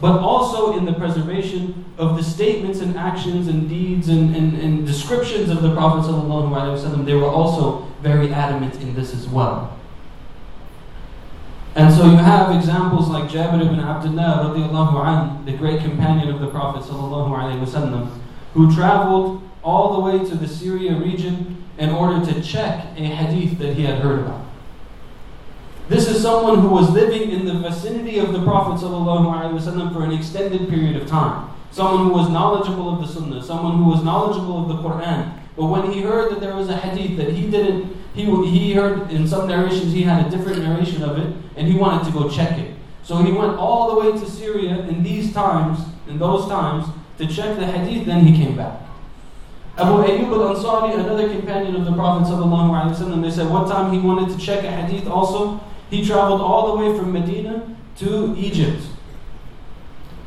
but 0.00 0.18
also 0.18 0.78
in 0.78 0.86
the 0.86 0.94
preservation 0.94 1.84
of 1.98 2.16
the 2.16 2.22
statements 2.22 2.80
and 2.80 2.96
actions 2.96 3.48
and 3.48 3.68
deeds 3.68 4.08
and, 4.08 4.34
and, 4.34 4.56
and 4.56 4.86
descriptions 4.86 5.50
of 5.50 5.60
the 5.60 5.74
Prophet. 5.74 6.10
They 7.04 7.14
were 7.14 7.28
also 7.28 7.86
very 8.00 8.32
adamant 8.32 8.76
in 8.76 8.94
this 8.94 9.12
as 9.12 9.28
well. 9.28 9.76
And 11.76 11.94
so 11.94 12.04
you 12.04 12.16
have 12.16 12.54
examples 12.56 13.08
like 13.08 13.30
Jabir 13.30 13.64
ibn 13.64 13.78
Abdullah 13.78 14.52
radiallahu 14.52 15.06
anh, 15.06 15.44
the 15.44 15.52
great 15.52 15.80
companion 15.80 16.28
of 16.28 16.40
the 16.40 16.48
Prophet 16.48 16.82
ﷺ, 16.82 18.10
who 18.54 18.74
traveled 18.74 19.42
all 19.62 19.94
the 19.94 20.00
way 20.00 20.28
to 20.28 20.36
the 20.36 20.48
Syria 20.48 20.96
region 20.96 21.64
in 21.78 21.90
order 21.90 22.24
to 22.32 22.42
check 22.42 22.86
a 22.96 23.04
hadith 23.04 23.58
that 23.58 23.74
he 23.74 23.84
had 23.84 24.00
heard 24.00 24.20
about. 24.20 24.46
This 25.88 26.08
is 26.08 26.22
someone 26.22 26.60
who 26.60 26.68
was 26.68 26.90
living 26.90 27.30
in 27.30 27.46
the 27.46 27.54
vicinity 27.54 28.18
of 28.18 28.32
the 28.32 28.42
Prophet 28.42 28.80
for 28.80 30.04
an 30.04 30.12
extended 30.12 30.68
period 30.68 30.96
of 30.96 31.08
time. 31.08 31.50
Someone 31.70 32.06
who 32.06 32.12
was 32.12 32.28
knowledgeable 32.28 32.94
of 32.94 33.00
the 33.00 33.12
Sunnah, 33.12 33.42
someone 33.42 33.78
who 33.78 33.84
was 33.84 34.02
knowledgeable 34.02 34.62
of 34.62 34.68
the 34.68 34.88
Quran. 34.88 35.32
But 35.56 35.66
when 35.66 35.90
he 35.92 36.02
heard 36.02 36.30
that 36.32 36.40
there 36.40 36.54
was 36.54 36.68
a 36.68 36.76
hadith 36.76 37.16
that 37.16 37.32
he 37.32 37.50
didn't, 37.50 37.96
he, 38.14 38.24
he 38.46 38.72
heard 38.74 39.10
in 39.10 39.26
some 39.26 39.48
narrations 39.48 39.92
he 39.92 40.02
had 40.02 40.26
a 40.26 40.30
different 40.30 40.62
narration 40.62 41.02
of 41.02 41.18
it, 41.18 41.34
and 41.56 41.66
he 41.68 41.74
wanted 41.74 42.04
to 42.06 42.12
go 42.12 42.28
check 42.28 42.58
it. 42.58 42.74
So 43.02 43.16
he 43.18 43.32
went 43.32 43.56
all 43.56 43.94
the 43.94 44.00
way 44.00 44.18
to 44.18 44.30
Syria 44.30 44.86
in 44.86 45.02
these 45.02 45.32
times, 45.32 45.80
in 46.08 46.18
those 46.18 46.48
times, 46.48 46.86
to 47.18 47.26
check 47.26 47.58
the 47.58 47.66
hadith, 47.66 48.06
then 48.06 48.24
he 48.24 48.36
came 48.36 48.56
back. 48.56 48.80
Abu 49.76 50.02
Ayyub 50.02 50.30
al-Ansari, 50.32 50.94
another 50.94 51.28
companion 51.28 51.76
of 51.76 51.84
the 51.84 51.92
Prophet 51.92 52.30
ﷺ, 52.30 53.22
they 53.22 53.30
said 53.30 53.48
one 53.48 53.68
time 53.68 53.92
he 53.92 53.98
wanted 53.98 54.28
to 54.28 54.44
check 54.44 54.64
a 54.64 54.70
hadith 54.70 55.06
also, 55.06 55.60
he 55.88 56.04
traveled 56.04 56.40
all 56.40 56.76
the 56.76 56.82
way 56.82 56.96
from 56.98 57.12
Medina 57.12 57.76
to 57.96 58.34
Egypt. 58.36 58.82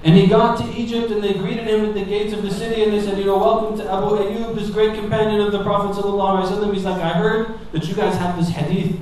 And 0.04 0.18
he 0.18 0.28
got 0.28 0.58
to 0.58 0.78
Egypt 0.78 1.12
and 1.12 1.24
they 1.24 1.34
greeted 1.34 1.66
him 1.66 1.86
at 1.86 1.94
the 1.94 2.04
gates 2.04 2.34
of 2.34 2.44
the 2.44 2.52
city 2.52 2.84
and 2.84 2.92
they 2.92 3.02
said, 3.02 3.18
You 3.18 3.26
know, 3.26 3.38
welcome 3.38 3.78
to 3.78 3.90
Abu 3.90 4.18
Ayyub, 4.18 4.54
this 4.54 4.70
great 4.70 4.96
companion 4.96 5.40
of 5.40 5.54
the 5.54 5.64
Prophet. 5.64 5.96
He's 5.96 6.84
like, 6.84 7.02
I 7.02 7.14
heard 7.14 7.58
that 7.72 7.88
you 7.88 7.96
guys 7.96 8.18
have 8.18 8.38
this 8.38 8.50
hadith. 8.50 9.00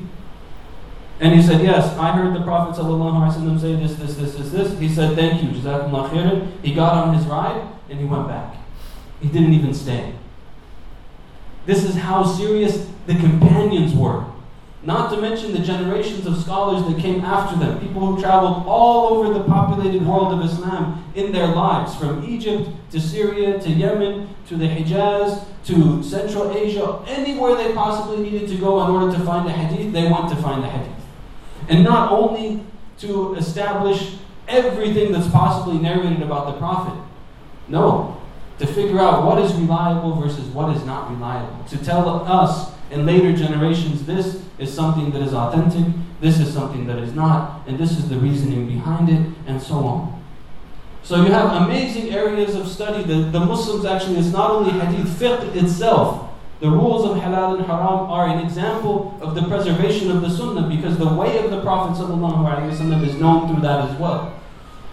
And 1.19 1.33
he 1.33 1.41
said, 1.41 1.61
Yes, 1.61 1.97
I 1.97 2.11
heard 2.11 2.35
the 2.35 2.43
Prophet 2.43 2.75
say 2.75 3.75
this, 3.75 3.95
this, 3.95 4.15
this, 4.15 4.35
this, 4.35 4.51
this. 4.51 4.79
He 4.79 4.89
said, 4.89 5.15
Thank 5.15 5.41
you, 5.41 5.49
Jazakumullah 5.49 6.09
khairan. 6.09 6.51
He 6.61 6.73
got 6.73 6.93
on 6.93 7.15
his 7.15 7.25
ride 7.25 7.67
and 7.89 7.99
he 7.99 8.05
went 8.05 8.27
back. 8.27 8.55
He 9.21 9.27
didn't 9.27 9.53
even 9.53 9.73
stay. 9.73 10.13
This 11.65 11.83
is 11.83 11.95
how 11.95 12.23
serious 12.23 12.87
the 13.07 13.15
companions 13.15 13.93
were. 13.93 14.25
Not 14.83 15.11
to 15.13 15.21
mention 15.21 15.51
the 15.53 15.59
generations 15.59 16.25
of 16.25 16.41
scholars 16.41 16.91
that 16.91 16.99
came 16.99 17.23
after 17.23 17.55
them, 17.57 17.79
people 17.79 18.03
who 18.03 18.19
traveled 18.19 18.63
all 18.65 19.13
over 19.13 19.31
the 19.31 19.43
populated 19.43 20.03
world 20.05 20.33
of 20.33 20.43
Islam 20.43 21.05
in 21.13 21.31
their 21.31 21.47
lives, 21.47 21.95
from 21.95 22.23
Egypt 22.25 22.67
to 22.89 22.99
Syria 22.99 23.59
to 23.59 23.69
Yemen 23.69 24.29
to 24.47 24.57
the 24.57 24.65
Hijaz 24.65 25.45
to 25.65 26.01
Central 26.01 26.51
Asia, 26.57 27.03
anywhere 27.05 27.55
they 27.55 27.73
possibly 27.73 28.27
needed 28.27 28.49
to 28.49 28.57
go 28.57 28.83
in 28.83 28.89
order 28.89 29.15
to 29.15 29.23
find 29.23 29.47
a 29.47 29.51
hadith, 29.51 29.93
they 29.93 30.09
went 30.09 30.29
to 30.29 30.35
find 30.37 30.63
the 30.63 30.67
hadith. 30.67 31.05
And 31.69 31.83
not 31.83 32.11
only 32.11 32.63
to 32.99 33.35
establish 33.35 34.15
everything 34.47 35.11
that's 35.11 35.29
possibly 35.29 35.77
narrated 35.77 36.23
about 36.23 36.47
the 36.47 36.59
Prophet, 36.59 36.99
no, 37.67 38.19
to 38.57 38.65
figure 38.65 38.99
out 38.99 39.25
what 39.25 39.39
is 39.39 39.53
reliable 39.53 40.15
versus 40.15 40.45
what 40.47 40.75
is 40.75 40.83
not 40.85 41.09
reliable, 41.11 41.63
to 41.65 41.77
tell 41.77 42.25
us 42.25 42.71
in 42.89 43.05
later 43.05 43.31
generations, 43.31 44.05
this 44.05 44.43
is 44.61 44.73
something 44.73 45.11
that 45.11 45.21
is 45.21 45.33
authentic, 45.33 45.93
this 46.21 46.39
is 46.39 46.53
something 46.53 46.85
that 46.87 46.99
is 46.99 47.13
not, 47.13 47.67
and 47.67 47.77
this 47.77 47.91
is 47.91 48.07
the 48.07 48.17
reasoning 48.17 48.67
behind 48.67 49.09
it, 49.09 49.25
and 49.47 49.61
so 49.61 49.75
on. 49.75 50.21
So 51.03 51.15
you 51.23 51.31
have 51.31 51.63
amazing 51.63 52.13
areas 52.13 52.55
of 52.55 52.67
study. 52.67 53.03
The, 53.03 53.29
the 53.31 53.39
Muslims 53.39 53.85
actually, 53.85 54.17
it's 54.17 54.31
not 54.31 54.51
only 54.51 54.71
hadith 54.71 55.07
fiqh 55.19 55.55
itself. 55.55 56.29
The 56.59 56.69
rules 56.69 57.09
of 57.09 57.17
halal 57.17 57.57
and 57.57 57.65
haram 57.65 58.11
are 58.11 58.27
an 58.27 58.45
example 58.45 59.17
of 59.19 59.33
the 59.33 59.41
preservation 59.47 60.11
of 60.11 60.21
the 60.21 60.29
sunnah 60.29 60.69
because 60.69 60.95
the 60.99 61.11
way 61.11 61.43
of 61.43 61.49
the 61.49 61.59
Prophet 61.61 61.99
ﷺ 61.99 63.03
is 63.03 63.15
known 63.15 63.47
through 63.47 63.63
that 63.63 63.89
as 63.89 63.99
well. 63.99 64.39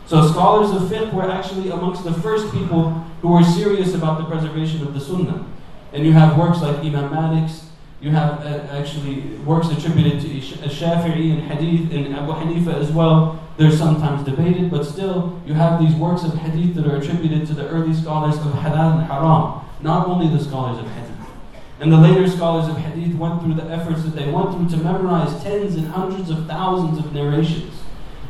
So 0.07 0.27
scholars 0.27 0.71
of 0.71 0.89
fiqh 0.89 1.13
were 1.13 1.31
actually 1.31 1.69
amongst 1.69 2.05
the 2.05 2.15
first 2.15 2.51
people 2.53 2.93
who 3.21 3.29
were 3.29 3.45
serious 3.45 3.93
about 3.93 4.17
the 4.17 4.25
preservation 4.25 4.81
of 4.81 4.95
the 4.95 5.01
sunnah. 5.01 5.45
And 5.93 6.07
you 6.07 6.13
have 6.13 6.39
works 6.39 6.63
like 6.63 6.79
Imam 6.79 7.13
Malik's, 7.13 7.68
you 8.01 8.11
have 8.11 8.47
uh, 8.47 8.67
actually 8.71 9.23
works 9.45 9.69
attributed 9.69 10.21
to 10.21 10.29
Shafi'i 10.29 11.33
and 11.33 11.43
Hadith 11.43 11.93
and 11.93 12.15
Abu 12.15 12.33
Hanifa 12.33 12.75
as 12.75 12.93
well. 12.93 13.43
They're 13.57 13.73
sometimes 13.73 14.25
debated, 14.25 14.71
but 14.71 14.85
still, 14.85 15.41
you 15.45 15.55
have 15.55 15.81
these 15.81 15.95
works 15.97 16.23
of 16.23 16.35
Hadith 16.35 16.77
that 16.77 16.87
are 16.87 16.97
attributed 16.97 17.47
to 17.49 17.55
the 17.55 17.67
early 17.69 17.93
scholars 17.93 18.37
of 18.37 18.53
Halal 18.53 18.99
and 18.99 19.07
Haram, 19.07 19.65
not 19.81 20.07
only 20.07 20.29
the 20.29 20.43
scholars 20.43 20.79
of 20.79 20.89
Hadith. 20.93 21.11
And 21.81 21.93
the 21.93 21.97
later 21.97 22.29
scholars 22.29 22.69
of 22.69 22.77
Hadith 22.77 23.17
went 23.17 23.43
through 23.43 23.55
the 23.55 23.65
efforts 23.65 24.05
that 24.05 24.15
they 24.15 24.31
went 24.31 24.53
through 24.53 24.69
to 24.69 24.85
memorize 24.85 25.43
tens 25.43 25.75
and 25.75 25.89
hundreds 25.89 26.31
of 26.31 26.47
thousands 26.47 26.99
of 26.99 27.13
narrations 27.13 27.75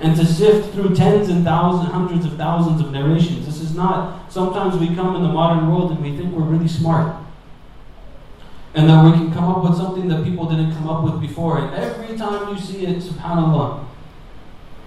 and 0.00 0.16
to 0.16 0.24
sift 0.24 0.72
through 0.72 0.94
tens 0.94 1.28
and 1.28 1.44
thousands, 1.44 1.90
hundreds 1.90 2.24
of 2.24 2.36
thousands 2.36 2.80
of 2.80 2.92
narrations. 2.92 3.44
This 3.44 3.60
is 3.60 3.74
not, 3.74 4.32
sometimes 4.32 4.76
we 4.76 4.94
come 4.94 5.16
in 5.16 5.22
the 5.22 5.28
modern 5.28 5.70
world 5.70 5.90
and 5.90 6.00
we 6.00 6.16
think 6.16 6.32
we're 6.32 6.44
really 6.44 6.68
smart 6.68 7.16
and 8.78 8.88
that 8.88 9.04
we 9.04 9.10
can 9.10 9.32
come 9.32 9.48
up 9.48 9.64
with 9.64 9.76
something 9.76 10.06
that 10.06 10.22
people 10.22 10.48
didn't 10.48 10.72
come 10.72 10.88
up 10.88 11.02
with 11.02 11.20
before. 11.20 11.58
And 11.58 11.74
every 11.74 12.16
time 12.16 12.54
you 12.54 12.60
see 12.62 12.86
it, 12.86 12.98
subhanAllah, 12.98 13.84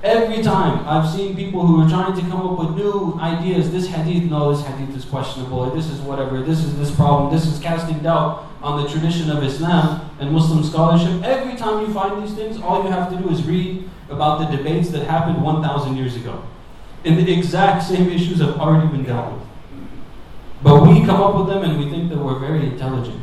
every 0.02 0.42
time 0.42 0.88
I've 0.88 1.14
seen 1.14 1.36
people 1.36 1.68
who 1.68 1.82
are 1.82 1.90
trying 1.90 2.16
to 2.16 2.22
come 2.22 2.40
up 2.40 2.58
with 2.58 2.78
new 2.78 3.20
ideas. 3.20 3.70
This 3.70 3.88
hadith, 3.88 4.32
no, 4.32 4.56
this 4.56 4.66
hadith 4.66 4.96
is 4.96 5.04
questionable, 5.04 5.70
this 5.72 5.90
is 5.90 6.00
whatever, 6.00 6.42
this 6.42 6.64
is 6.64 6.78
this 6.78 6.90
problem, 6.90 7.34
this 7.34 7.46
is 7.46 7.60
casting 7.60 8.00
doubt 8.00 8.46
on 8.62 8.82
the 8.82 8.88
tradition 8.88 9.30
of 9.30 9.44
Islam 9.44 10.10
and 10.22 10.32
Muslim 10.32 10.64
scholarship. 10.64 11.22
Every 11.22 11.58
time 11.58 11.86
you 11.86 11.94
find 11.94 12.26
these 12.26 12.34
things, 12.34 12.62
all 12.62 12.86
you 12.86 12.92
have 12.92 13.12
to 13.12 13.18
do 13.18 13.30
is 13.30 13.44
read 13.44 13.90
about 14.10 14.40
the 14.40 14.56
debates 14.56 14.92
that 14.92 15.06
happened 15.06 15.44
1,000 15.44 15.98
years 15.98 16.16
ago. 16.16 16.42
And 17.04 17.18
the 17.18 17.30
exact 17.30 17.84
same 17.84 18.10
issues 18.10 18.40
have 18.40 18.58
already 18.58 18.88
been 18.88 19.04
dealt 19.04 19.34
with. 19.34 19.48
But 20.64 20.84
we 20.84 21.04
come 21.04 21.22
up 21.22 21.36
with 21.36 21.48
them 21.48 21.70
and 21.70 21.78
we 21.78 21.90
think 21.90 22.10
that 22.10 22.20
we're 22.20 22.40
very 22.40 22.68
intelligent. 22.68 23.22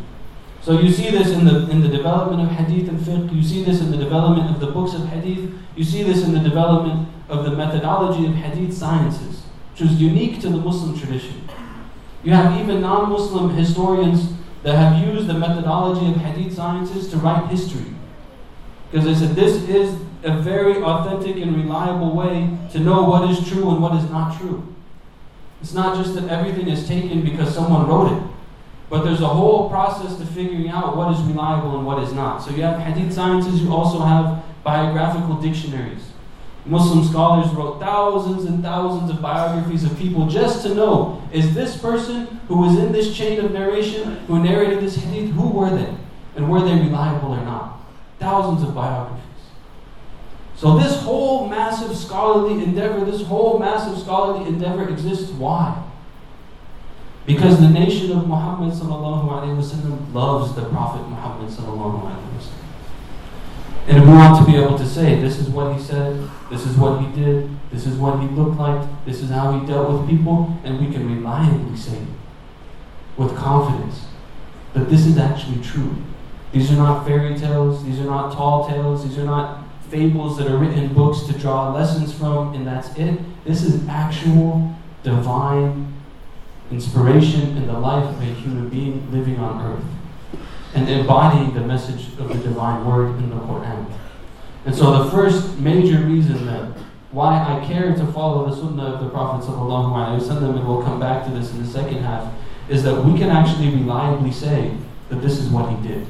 So 0.69 0.79
you 0.79 0.93
see 0.93 1.09
this 1.11 1.31
in 1.31 1.47
the, 1.47 1.67
in 1.71 1.81
the 1.81 1.89
development 1.89 2.43
of 2.43 2.55
hadith 2.55 2.91
and 2.91 3.01
fiqh, 3.01 3.35
you 3.35 3.43
see 3.43 3.65
this 3.65 3.81
in 3.81 3.91
the 3.91 3.97
development 3.97 4.51
of 4.51 4.61
the 4.61 4.67
books 4.67 4.93
of 4.93 5.09
hadith, 5.09 5.51
you 5.75 5.83
see 5.83 6.03
this 6.03 6.23
in 6.23 6.35
the 6.35 6.41
development 6.41 7.09
of 7.31 7.47
the 7.47 7.53
methodology 7.53 8.27
of 8.27 8.35
hadith 8.35 8.77
sciences, 8.77 9.45
which 9.71 9.81
is 9.81 9.99
unique 9.99 10.43
to 10.43 10.51
the 10.51 10.59
Muslim 10.59 10.95
tradition. 10.99 11.49
You 12.23 12.33
have 12.33 12.61
even 12.61 12.83
non 12.83 13.09
Muslim 13.09 13.49
historians 13.57 14.35
that 14.63 14.77
have 14.77 15.03
used 15.09 15.27
the 15.27 15.33
methodology 15.33 16.07
of 16.07 16.17
hadith 16.17 16.55
sciences 16.55 17.09
to 17.13 17.17
write 17.17 17.49
history. 17.49 17.95
Because 18.91 19.07
they 19.07 19.15
said 19.15 19.35
this 19.35 19.67
is 19.71 19.99
a 20.23 20.37
very 20.37 20.83
authentic 20.83 21.37
and 21.37 21.57
reliable 21.57 22.15
way 22.15 22.55
to 22.73 22.79
know 22.79 23.05
what 23.05 23.31
is 23.31 23.49
true 23.49 23.71
and 23.71 23.81
what 23.81 23.95
is 23.95 24.11
not 24.11 24.39
true. 24.39 24.77
It's 25.63 25.73
not 25.73 25.97
just 25.97 26.15
that 26.17 26.29
everything 26.29 26.69
is 26.69 26.87
taken 26.87 27.23
because 27.23 27.55
someone 27.55 27.87
wrote 27.89 28.13
it. 28.13 28.28
But 28.91 29.05
there's 29.05 29.21
a 29.21 29.29
whole 29.29 29.69
process 29.69 30.17
to 30.17 30.25
figuring 30.25 30.69
out 30.71 30.97
what 30.97 31.13
is 31.13 31.21
reliable 31.23 31.77
and 31.77 31.87
what 31.87 32.03
is 32.03 32.13
not. 32.13 32.39
So 32.39 32.51
you 32.51 32.63
have 32.63 32.81
hadith 32.81 33.13
sciences, 33.13 33.63
you 33.63 33.73
also 33.73 34.01
have 34.01 34.43
biographical 34.65 35.37
dictionaries. 35.37 36.13
Muslim 36.65 37.05
scholars 37.05 37.51
wrote 37.53 37.81
thousands 37.81 38.45
and 38.45 38.63
thousands 38.63 39.11
of 39.11 39.23
biographies 39.23 39.85
of 39.85 39.97
people 39.99 40.27
just 40.27 40.63
to 40.63 40.75
know 40.75 41.23
is 41.33 41.55
this 41.55 41.77
person 41.79 42.27
who 42.49 42.59
was 42.59 42.79
in 42.79 42.93
this 42.93 43.17
chain 43.17 43.43
of 43.43 43.53
narration, 43.53 44.17
who 44.27 44.43
narrated 44.43 44.81
this 44.81 44.97
hadith, 44.97 45.33
who 45.33 45.49
were 45.49 45.71
they? 45.71 45.95
And 46.37 46.51
were 46.51 46.61
they 46.61 46.75
reliable 46.75 47.33
or 47.33 47.45
not? 47.45 47.81
Thousands 48.19 48.63
of 48.67 48.75
biographies. 48.75 49.25
So 50.57 50.77
this 50.77 51.01
whole 51.03 51.49
massive 51.49 51.97
scholarly 51.97 52.63
endeavor, 52.63 53.05
this 53.05 53.23
whole 53.23 53.59
massive 53.59 53.99
scholarly 53.99 54.49
endeavor 54.49 54.89
exists. 54.89 55.31
Why? 55.31 55.85
Because 57.29 57.61
the 57.61 57.69
nation 57.69 58.11
of 58.13 58.27
Muhammad 58.27 58.73
loves 60.15 60.55
the 60.55 60.65
Prophet 60.71 61.07
Muhammad. 61.11 61.55
And 63.87 64.03
we 64.03 64.09
want 64.09 64.39
to 64.39 64.51
be 64.51 64.57
able 64.57 64.79
to 64.79 64.87
say, 64.87 65.21
this 65.21 65.39
is 65.39 65.51
what 65.51 65.77
he 65.77 65.83
said, 65.83 66.27
this 66.51 66.65
is 66.65 66.79
what 66.79 67.03
he 67.03 67.07
did, 67.15 67.51
this 67.71 67.87
is 67.87 67.99
what 67.99 68.19
he 68.21 68.27
looked 68.29 68.59
like, 68.59 68.83
this 69.05 69.21
is 69.21 69.29
how 69.29 69.59
he 69.59 69.67
dealt 69.67 69.91
with 69.93 70.09
people, 70.09 70.59
and 70.65 70.81
we 70.81 70.91
can 70.91 71.07
reliably 71.07 71.77
say 71.77 72.03
with 73.19 73.37
confidence 73.37 74.07
that 74.73 74.89
this 74.89 75.05
is 75.05 75.19
actually 75.19 75.63
true. 75.63 75.97
These 76.53 76.73
are 76.73 76.77
not 76.77 77.07
fairy 77.07 77.39
tales, 77.39 77.85
these 77.85 78.01
are 78.01 78.05
not 78.05 78.33
tall 78.33 78.67
tales, 78.67 79.07
these 79.07 79.19
are 79.19 79.25
not 79.25 79.65
fables 79.91 80.39
that 80.39 80.47
are 80.47 80.57
written 80.57 80.79
in 80.79 80.95
books 80.95 81.27
to 81.27 81.39
draw 81.39 81.75
lessons 81.75 82.11
from, 82.15 82.55
and 82.55 82.67
that's 82.67 82.97
it. 82.97 83.21
This 83.45 83.63
is 83.63 83.87
actual 83.87 84.75
divine 85.03 85.98
inspiration 86.71 87.57
in 87.57 87.67
the 87.67 87.79
life 87.79 88.05
of 88.05 88.21
a 88.21 88.25
human 88.25 88.69
being 88.69 89.11
living 89.11 89.39
on 89.39 89.65
earth 89.73 89.85
and 90.75 90.89
embodying 90.89 91.55
the 91.55 91.61
message 91.61 92.09
of 92.19 92.29
the 92.29 92.35
divine 92.35 92.85
word 92.87 93.17
in 93.19 93.31
the 93.31 93.37
Quran. 93.37 93.87
And 94.67 94.75
so 94.75 95.05
the 95.05 95.11
first 95.11 95.59
major 95.59 95.99
reason 96.01 96.47
that 96.47 96.77
why 97.11 97.39
I 97.39 97.67
care 97.67 97.95
to 97.95 98.07
follow 98.13 98.51
the 98.51 98.55
sunnah 98.55 98.95
of 98.95 99.01
the 99.03 99.09
Prophet 99.09 99.49
ﷺ, 99.49 100.31
and 100.31 100.69
we'll 100.69 100.83
come 100.83 101.01
back 101.01 101.25
to 101.25 101.31
this 101.31 101.53
in 101.53 101.63
the 101.63 101.69
second 101.69 102.03
half, 102.03 102.33
is 102.69 102.83
that 102.83 103.03
we 103.03 103.19
can 103.19 103.31
actually 103.31 103.71
reliably 103.71 104.31
say 104.31 104.77
that 105.09 105.23
this 105.23 105.39
is 105.39 105.49
what 105.49 105.71
he 105.71 105.89
did. 105.89 106.07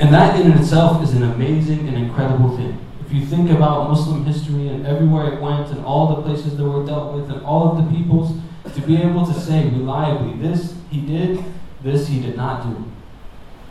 And 0.00 0.12
that 0.12 0.38
in 0.40 0.50
itself 0.52 1.02
is 1.02 1.14
an 1.14 1.22
amazing 1.22 1.88
and 1.88 1.96
incredible 1.96 2.56
thing. 2.56 2.85
If 3.06 3.12
you 3.12 3.24
think 3.24 3.50
about 3.50 3.88
Muslim 3.88 4.24
history 4.24 4.66
and 4.66 4.84
everywhere 4.84 5.32
it 5.32 5.40
went 5.40 5.70
and 5.70 5.84
all 5.84 6.16
the 6.16 6.22
places 6.22 6.56
that 6.56 6.64
were 6.64 6.84
dealt 6.84 7.14
with 7.14 7.30
and 7.30 7.40
all 7.44 7.70
of 7.70 7.84
the 7.84 7.96
peoples, 7.96 8.32
to 8.74 8.80
be 8.82 8.96
able 8.96 9.24
to 9.24 9.32
say 9.32 9.68
reliably, 9.68 10.36
this 10.40 10.74
he 10.90 11.02
did, 11.02 11.42
this 11.84 12.08
he 12.08 12.20
did 12.20 12.36
not 12.36 12.64
do, 12.64 12.84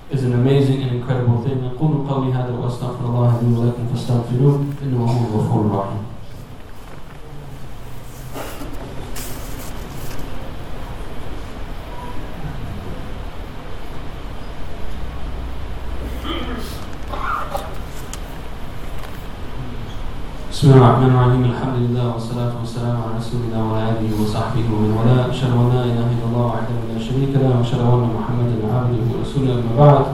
is 0.09 0.23
an 0.23 0.31
amazing 0.31 0.83
and 0.83 0.95
incredible 0.95 1.43
thing. 1.43 1.55
بسم 20.55 20.71
الله 20.71 20.87
الرحمن 20.87 21.09
الرحيم 21.15 21.43
الحمد 21.51 21.77
لله 21.83 22.13
والصلاة 22.13 22.53
والسلام 22.59 22.97
على 23.03 23.17
رسول 23.19 23.41
الله 23.45 23.63
وعلى 23.63 23.89
آله 23.91 24.21
وصحبه 24.21 24.65
ومن 24.71 25.27
أشهد 25.29 25.51
أن 25.51 25.67
لا 25.75 25.83
إله 25.83 26.07
إلا 26.15 26.25
الله 26.31 26.45
وحده 26.45 26.75
لا 26.95 26.99
شريك 27.07 27.35
له 27.35 27.59
وأشهد 27.59 27.79
أن 27.79 28.03
محمدا 28.15 28.55
عبده 28.63 29.03
ورسوله 29.11 29.51
أما 29.51 29.75
بعد 29.75 30.05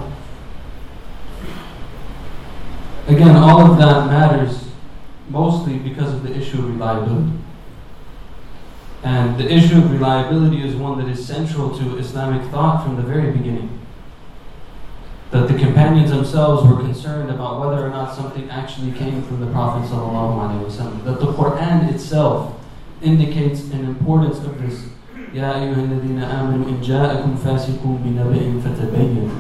Again, 3.08 3.36
all 3.36 3.72
of 3.72 3.78
that 3.78 4.08
matters 4.10 4.66
mostly 5.30 5.78
because 5.78 6.12
of 6.12 6.24
the 6.24 6.34
issue 6.36 6.58
of 6.58 6.74
reliability. 6.74 7.38
And 9.04 9.38
the 9.38 9.46
issue 9.46 9.78
of 9.78 9.92
reliability 9.92 10.68
is 10.68 10.74
one 10.76 10.98
that 10.98 11.08
is 11.08 11.24
central 11.24 11.70
to 11.78 12.00
Islamic 12.00 12.42
thought 12.50 12.84
from 12.84 12.96
the 12.96 13.04
very 13.04 13.30
beginning 13.30 13.70
that 15.31 15.49
the 15.49 15.59
companions 15.59 16.11
themselves 16.11 16.67
were 16.69 16.81
concerned 16.81 17.31
about 17.31 17.61
whether 17.61 17.85
or 17.85 17.91
not 17.91 18.15
something 18.15 18.49
actually 18.49 18.93
came 18.93 19.23
from 19.23 19.41
the 19.41 19.47
Prophet 19.47 19.89
ﷺ. 19.89 21.05
That 21.05 21.21
the 21.21 21.27
Quran 21.27 21.93
itself 21.93 22.55
indicates 23.03 23.71
an 23.73 23.85
importance 23.85 24.39
of 24.39 24.61
this. 24.63 24.85
يا 25.35 25.55
أيها 25.55 25.77
الذين 25.77 26.23
آمنوا 26.23 26.69
إن 26.69 26.81
جاءكم 26.81 27.37
فاسق 27.37 27.83
بنبأ 27.85 28.61
فتبين 28.61 29.31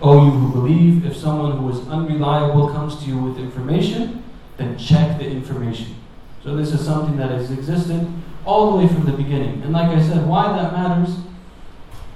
O 0.00 0.24
you 0.24 0.30
who 0.30 0.52
believe, 0.52 1.06
if 1.06 1.16
someone 1.16 1.56
who 1.58 1.70
is 1.70 1.86
unreliable 1.88 2.68
comes 2.68 2.96
to 3.02 3.06
you 3.06 3.18
with 3.18 3.38
information, 3.38 4.22
then 4.56 4.76
check 4.76 5.18
the 5.18 5.26
information. 5.26 5.96
So 6.42 6.54
this 6.54 6.72
is 6.72 6.84
something 6.84 7.16
that 7.16 7.30
has 7.30 7.50
existed 7.50 8.06
all 8.44 8.72
the 8.72 8.78
way 8.78 8.86
from 8.86 9.06
the 9.06 9.12
beginning. 9.12 9.62
And 9.62 9.72
like 9.72 9.88
I 9.88 10.02
said, 10.02 10.26
why 10.26 10.52
that 10.56 10.72
matters 10.72 11.16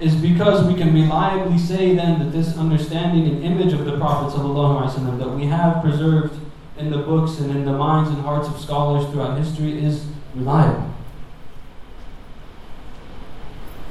is 0.04 0.14
because 0.16 0.68
we 0.68 0.76
can 0.76 0.94
reliably 0.94 1.58
say 1.58 1.96
then 1.96 2.20
that 2.20 2.34
this 2.34 2.58
understanding 2.58 3.26
and 3.26 3.44
image 3.44 3.72
of 3.72 3.86
the 3.86 3.98
Prophet 3.98 4.38
ﷺ 4.38 5.18
that 5.18 5.30
we 5.30 5.46
have 5.46 5.82
preserved 5.82 6.38
in 6.78 6.90
the 6.90 6.98
books 6.98 7.40
and 7.40 7.52
in 7.52 7.64
the 7.64 7.72
minds 7.72 8.10
and 8.10 8.20
hearts 8.20 8.50
of 8.50 8.60
scholars 8.60 9.10
throughout 9.10 9.38
history 9.38 9.82
is 9.82 10.06
reliable. 10.36 10.94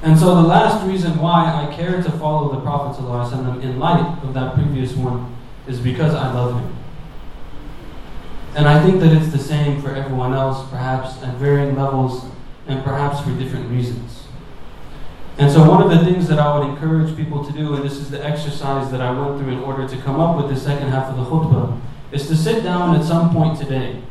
And 0.03 0.19
so 0.19 0.35
the 0.35 0.43
last 0.43 0.87
reason 0.87 1.19
why 1.19 1.47
I 1.47 1.75
care 1.75 2.03
to 2.03 2.11
follow 2.11 2.53
the 2.53 2.61
Prophet 2.61 3.03
ﷺ 3.03 3.63
in 3.63 3.79
light 3.79 4.23
of 4.23 4.35
that 4.35 4.55
previous 4.55 4.93
one 4.93 5.35
is 5.67 5.81
because 5.81 6.13
I 6.13 6.31
love 6.31 6.61
him. 6.61 6.77
And 8.55 8.69
I 8.69 8.85
think 8.85 9.01
that 9.01 9.17
it's 9.17 9.33
the 9.33 9.39
same 9.39 9.81
for 9.81 9.95
everyone 9.95 10.35
else, 10.35 10.69
perhaps 10.69 11.23
at 11.23 11.37
varying 11.37 11.75
levels 11.75 12.27
and 12.67 12.85
perhaps 12.85 13.21
for 13.21 13.31
different 13.39 13.71
reasons. 13.71 14.22
And 15.39 15.51
so, 15.51 15.67
one 15.69 15.83
of 15.83 15.91
the 15.91 16.05
things 16.05 16.29
that 16.29 16.39
I 16.39 16.59
would 16.59 16.69
encourage 16.69 17.17
people 17.17 17.45
to 17.45 17.53
do, 17.53 17.75
and 17.75 17.83
this 17.83 17.95
is 17.95 18.11
the 18.11 18.23
exercise 18.25 18.91
that 18.91 19.01
I 19.01 19.19
went 19.19 19.41
through 19.41 19.53
in 19.53 19.61
order 19.61 19.89
to 19.89 19.97
come 20.03 20.21
up 20.21 20.37
with 20.37 20.55
the 20.55 20.61
second 20.61 20.89
half 20.89 21.09
of 21.09 21.17
the 21.17 21.25
khutbah, 21.25 21.81
is 22.13 22.29
to 22.29 22.37
sit 22.37 22.63
down 22.63 22.95
at 22.95 23.05
some 23.05 23.33
point 23.33 23.59
today. 23.59 24.03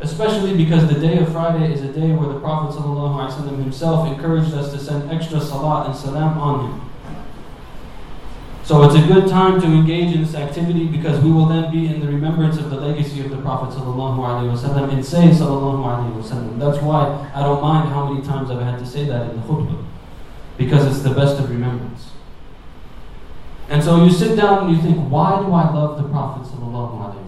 Especially 0.00 0.56
because 0.56 0.88
the 0.88 0.98
day 0.98 1.18
of 1.18 1.30
Friday 1.30 1.72
is 1.72 1.82
a 1.82 1.92
day 1.92 2.10
where 2.12 2.28
the 2.28 2.40
Prophet 2.40 2.78
ﷺ 2.78 3.58
himself 3.58 4.08
encouraged 4.08 4.52
us 4.54 4.72
to 4.72 4.78
send 4.78 5.10
extra 5.10 5.40
salat 5.40 5.86
and 5.86 5.96
salam 5.96 6.38
on 6.38 6.70
him. 6.70 6.90
So 8.64 8.82
it's 8.84 8.94
a 8.94 9.06
good 9.06 9.28
time 9.28 9.60
to 9.60 9.66
engage 9.66 10.14
in 10.14 10.22
this 10.22 10.34
activity 10.34 10.88
because 10.88 11.22
we 11.22 11.30
will 11.30 11.46
then 11.46 11.70
be 11.70 11.86
in 11.86 12.00
the 12.00 12.06
remembrance 12.08 12.56
of 12.56 12.70
the 12.70 12.76
legacy 12.76 13.20
of 13.20 13.30
the 13.30 13.36
Prophet 13.36 13.78
ﷺ 13.78 14.92
and 14.92 15.04
say 15.04 15.28
wasallam. 15.28 16.58
That's 16.58 16.78
why 16.78 17.30
I 17.34 17.42
don't 17.42 17.62
mind 17.62 17.90
how 17.90 18.10
many 18.10 18.26
times 18.26 18.50
I've 18.50 18.62
had 18.62 18.78
to 18.78 18.86
say 18.86 19.04
that 19.04 19.30
in 19.30 19.36
the 19.36 19.42
khutbah 19.46 19.84
because 20.56 20.86
it's 20.86 21.02
the 21.02 21.14
best 21.14 21.38
of 21.40 21.50
remembrance. 21.50 22.10
And 23.68 23.82
so 23.82 24.04
you 24.04 24.10
sit 24.10 24.36
down 24.36 24.66
and 24.66 24.76
you 24.76 24.82
think, 24.82 24.98
why 25.10 25.40
do 25.40 25.52
I 25.52 25.72
love 25.72 26.02
the 26.02 26.08
prophets 26.08 26.50
of 26.52 26.58
Prophet? 26.58 27.24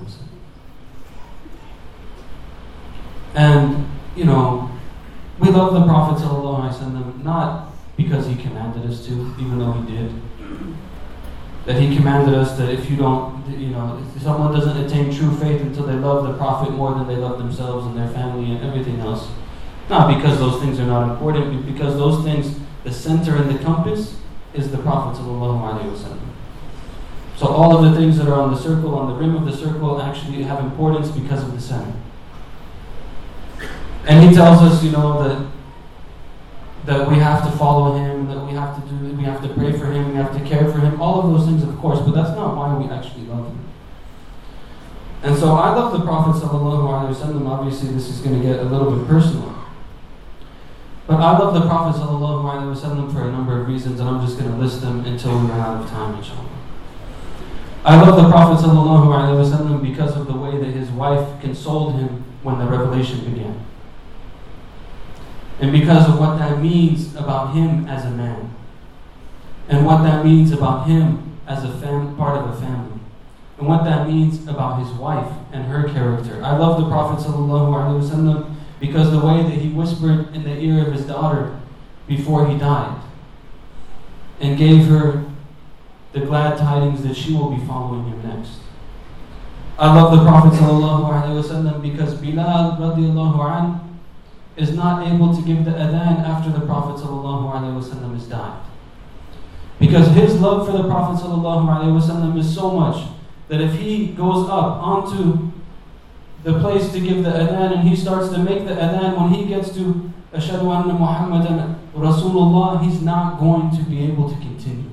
And, 3.37 3.87
you 4.17 4.25
know, 4.25 4.71
we 5.39 5.51
love 5.51 5.75
the 5.75 5.85
Prophet 5.85 6.23
not 7.23 7.73
because 7.97 8.27
he 8.27 8.35
commanded 8.35 8.91
us 8.91 9.07
to, 9.07 9.13
even 9.39 9.59
though 9.59 9.73
he 9.73 9.95
did. 9.95 10.11
That 11.67 11.81
he 11.81 11.95
commanded 11.95 12.35
us 12.35 12.57
that 12.57 12.71
if 12.71 12.89
you 12.89 12.97
don't, 12.97 13.45
you 13.51 13.69
know, 13.69 14.03
if 14.15 14.23
someone 14.23 14.55
doesn't 14.55 14.77
attain 14.87 15.15
true 15.15 15.37
faith 15.37 15.61
until 15.61 15.85
they 15.85 15.95
love 15.95 16.27
the 16.27 16.35
Prophet 16.39 16.73
more 16.73 16.95
than 16.95 17.07
they 17.07 17.17
love 17.17 17.39
themselves 17.39 17.87
and 17.87 17.97
their 17.97 18.09
family 18.09 18.53
and 18.53 18.65
everything 18.65 19.01
else. 19.01 19.29
Not 19.91 20.17
because 20.17 20.39
those 20.39 20.61
things 20.63 20.81
are 20.81 20.87
not 20.87 21.11
important, 21.11 21.55
but 21.55 21.73
because 21.73 21.97
those 21.97 22.25
things 22.25 22.59
the 22.87 22.93
center 22.93 23.35
and 23.35 23.51
the 23.51 23.59
compass 23.65 24.15
is 24.55 24.71
the 24.71 24.79
Prophet 24.79 25.17
So 27.37 27.47
all 27.49 27.77
of 27.77 27.91
the 27.91 28.01
things 28.01 28.17
that 28.17 28.29
are 28.29 28.41
on 28.41 28.53
the 28.55 28.57
circle, 28.57 28.95
on 28.95 29.09
the 29.13 29.15
rim 29.19 29.35
of 29.35 29.45
the 29.45 29.57
circle, 29.57 30.01
actually 30.01 30.45
have 30.45 30.61
importance 30.61 31.09
because 31.09 31.43
of 31.43 31.53
the 31.53 31.61
center. 31.61 31.93
And 34.07 34.29
he 34.29 34.33
tells 34.33 34.63
us, 34.63 34.85
you 34.85 34.93
know, 34.93 35.21
that 35.27 35.51
that 36.85 37.11
we 37.11 37.17
have 37.17 37.43
to 37.45 37.59
follow 37.59 37.97
him, 37.97 38.29
that 38.29 38.47
we 38.47 38.53
have 38.53 38.81
to 38.81 38.89
do, 38.89 39.17
we 39.17 39.25
have 39.25 39.43
to 39.43 39.49
pray 39.49 39.73
for 39.73 39.87
him, 39.87 40.11
we 40.11 40.15
have 40.15 40.33
to 40.33 40.49
care 40.49 40.71
for 40.71 40.79
him, 40.79 41.01
all 41.03 41.21
of 41.21 41.33
those 41.33 41.45
things, 41.45 41.65
of 41.65 41.77
course, 41.79 41.99
but 41.99 42.15
that's 42.15 42.31
not 42.37 42.57
why 42.57 42.73
we 42.79 42.89
actually 42.89 43.25
love 43.25 43.49
him. 43.49 43.59
And 45.25 45.37
so 45.37 45.57
I 45.57 45.75
love 45.75 45.91
the 45.91 46.05
Prophet 46.05 46.41
sallallahu 46.41 47.47
Obviously, 47.49 47.89
this 47.89 48.09
is 48.09 48.21
going 48.21 48.41
to 48.41 48.47
get 48.47 48.61
a 48.61 48.63
little 48.63 48.97
bit 48.97 49.09
personal. 49.09 49.56
But 51.08 51.20
I 51.20 51.38
love 51.38 51.54
the 51.54 51.62
Prophet 51.68 52.00
ﷺ 52.00 53.14
for 53.14 53.28
a 53.28 53.32
number 53.32 53.60
of 53.60 53.68
reasons, 53.68 54.00
and 54.00 54.08
I'm 54.08 54.26
just 54.26 54.40
going 54.40 54.50
to 54.52 54.58
list 54.58 54.82
them 54.82 55.04
until 55.06 55.32
we 55.40 55.48
run 55.48 55.60
out 55.60 55.84
of 55.84 55.90
time, 55.90 56.16
inshallah. 56.16 56.50
I 57.84 58.00
love 58.02 58.16
the 58.16 58.30
Prophet 58.30 58.66
ﷺ 58.66 59.82
because 59.82 60.16
of 60.16 60.28
the 60.28 60.38
way 60.38 60.58
that 60.58 60.72
his 60.72 60.90
wife 60.92 61.42
consoled 61.42 61.96
him 61.96 62.24
when 62.44 62.60
the 62.60 62.66
revelation 62.66 63.26
began. 63.26 63.60
And 65.60 65.72
because 65.72 66.08
of 66.08 66.20
what 66.20 66.38
that 66.38 66.62
means 66.62 67.16
about 67.16 67.54
him 67.54 67.88
as 67.88 68.06
a 68.06 68.12
man. 68.12 68.54
And 69.70 69.86
what 69.86 70.04
that 70.04 70.24
means 70.26 70.52
about 70.52 70.88
him 70.88 71.38
as 71.48 71.64
a 71.64 71.72
fam- 71.80 72.16
part 72.18 72.38
of 72.38 72.50
a 72.56 72.60
family. 72.60 73.00
And 73.58 73.68
what 73.68 73.84
that 73.84 74.08
means 74.08 74.48
about 74.48 74.80
his 74.80 74.92
wife 74.94 75.32
and 75.52 75.66
her 75.66 75.88
character. 75.90 76.44
I 76.44 76.58
love 76.58 76.82
the 76.82 76.88
Prophet 76.88 77.24
ﷺ 77.28 78.55
because 78.80 79.12
the 79.12 79.20
way 79.20 79.44
that 79.44 79.52
he 79.52 79.70
whispered 79.70 80.36
in 80.36 80.44
the 80.44 80.58
ear 80.58 80.86
of 80.86 80.94
his 80.94 81.06
daughter 81.06 81.60
before 82.08 82.48
he 82.48 82.58
died 82.58 83.00
and 84.40 84.58
gave 84.58 84.88
her 84.88 85.24
the 86.14 86.22
glad 86.22 86.58
tidings 86.58 87.04
that 87.04 87.16
she 87.16 87.34
will 87.34 87.56
be 87.56 87.66
following 87.66 88.06
him 88.06 88.28
next. 88.28 88.54
I 89.78 89.96
love 89.96 90.12
the 90.18 90.24
Prophet 90.24 90.54
ﷺ 90.60 91.82
because 91.82 92.16
Bilal 92.16 92.78
radiallahu 92.78 93.60
an, 93.60 94.00
is 94.58 94.76
not 94.76 95.08
able 95.08 95.36
to 95.36 95.42
give 95.44 95.64
the 95.64 95.72
adhan 95.72 96.20
after 96.20 96.52
the 96.52 96.66
Prophet 96.66 97.04
ﷺ 97.04 98.14
has 98.14 98.28
died. 98.28 98.62
Because 99.80 100.08
his 100.10 100.40
love 100.40 100.68
for 100.68 100.74
the 100.74 100.84
Prophet 100.84 101.24
ﷺ 101.26 102.38
is 102.38 102.54
so 102.54 102.72
much 102.72 103.08
that 103.48 103.62
if 103.62 103.74
he 103.80 104.08
goes 104.08 104.50
up 104.50 104.82
onto 104.84 105.52
the 106.47 106.61
place 106.61 106.93
to 106.93 107.01
give 107.01 107.25
the 107.25 107.31
adhan 107.31 107.73
and 107.77 107.89
he 107.89 107.97
starts 107.97 108.29
to 108.29 108.39
make 108.39 108.65
the 108.67 108.75
adhan 108.75 109.21
when 109.21 109.31
he 109.35 109.47
gets 109.47 109.75
to 109.75 110.13
Ashadu 110.33 110.71
anna 110.73 110.95
Muhammadan 110.95 111.77
Rasulullah, 111.93 112.81
he's 112.85 113.03
not 113.03 113.41
going 113.41 113.77
to 113.77 113.83
be 113.91 114.05
able 114.05 114.29
to 114.31 114.37
continue. 114.37 114.91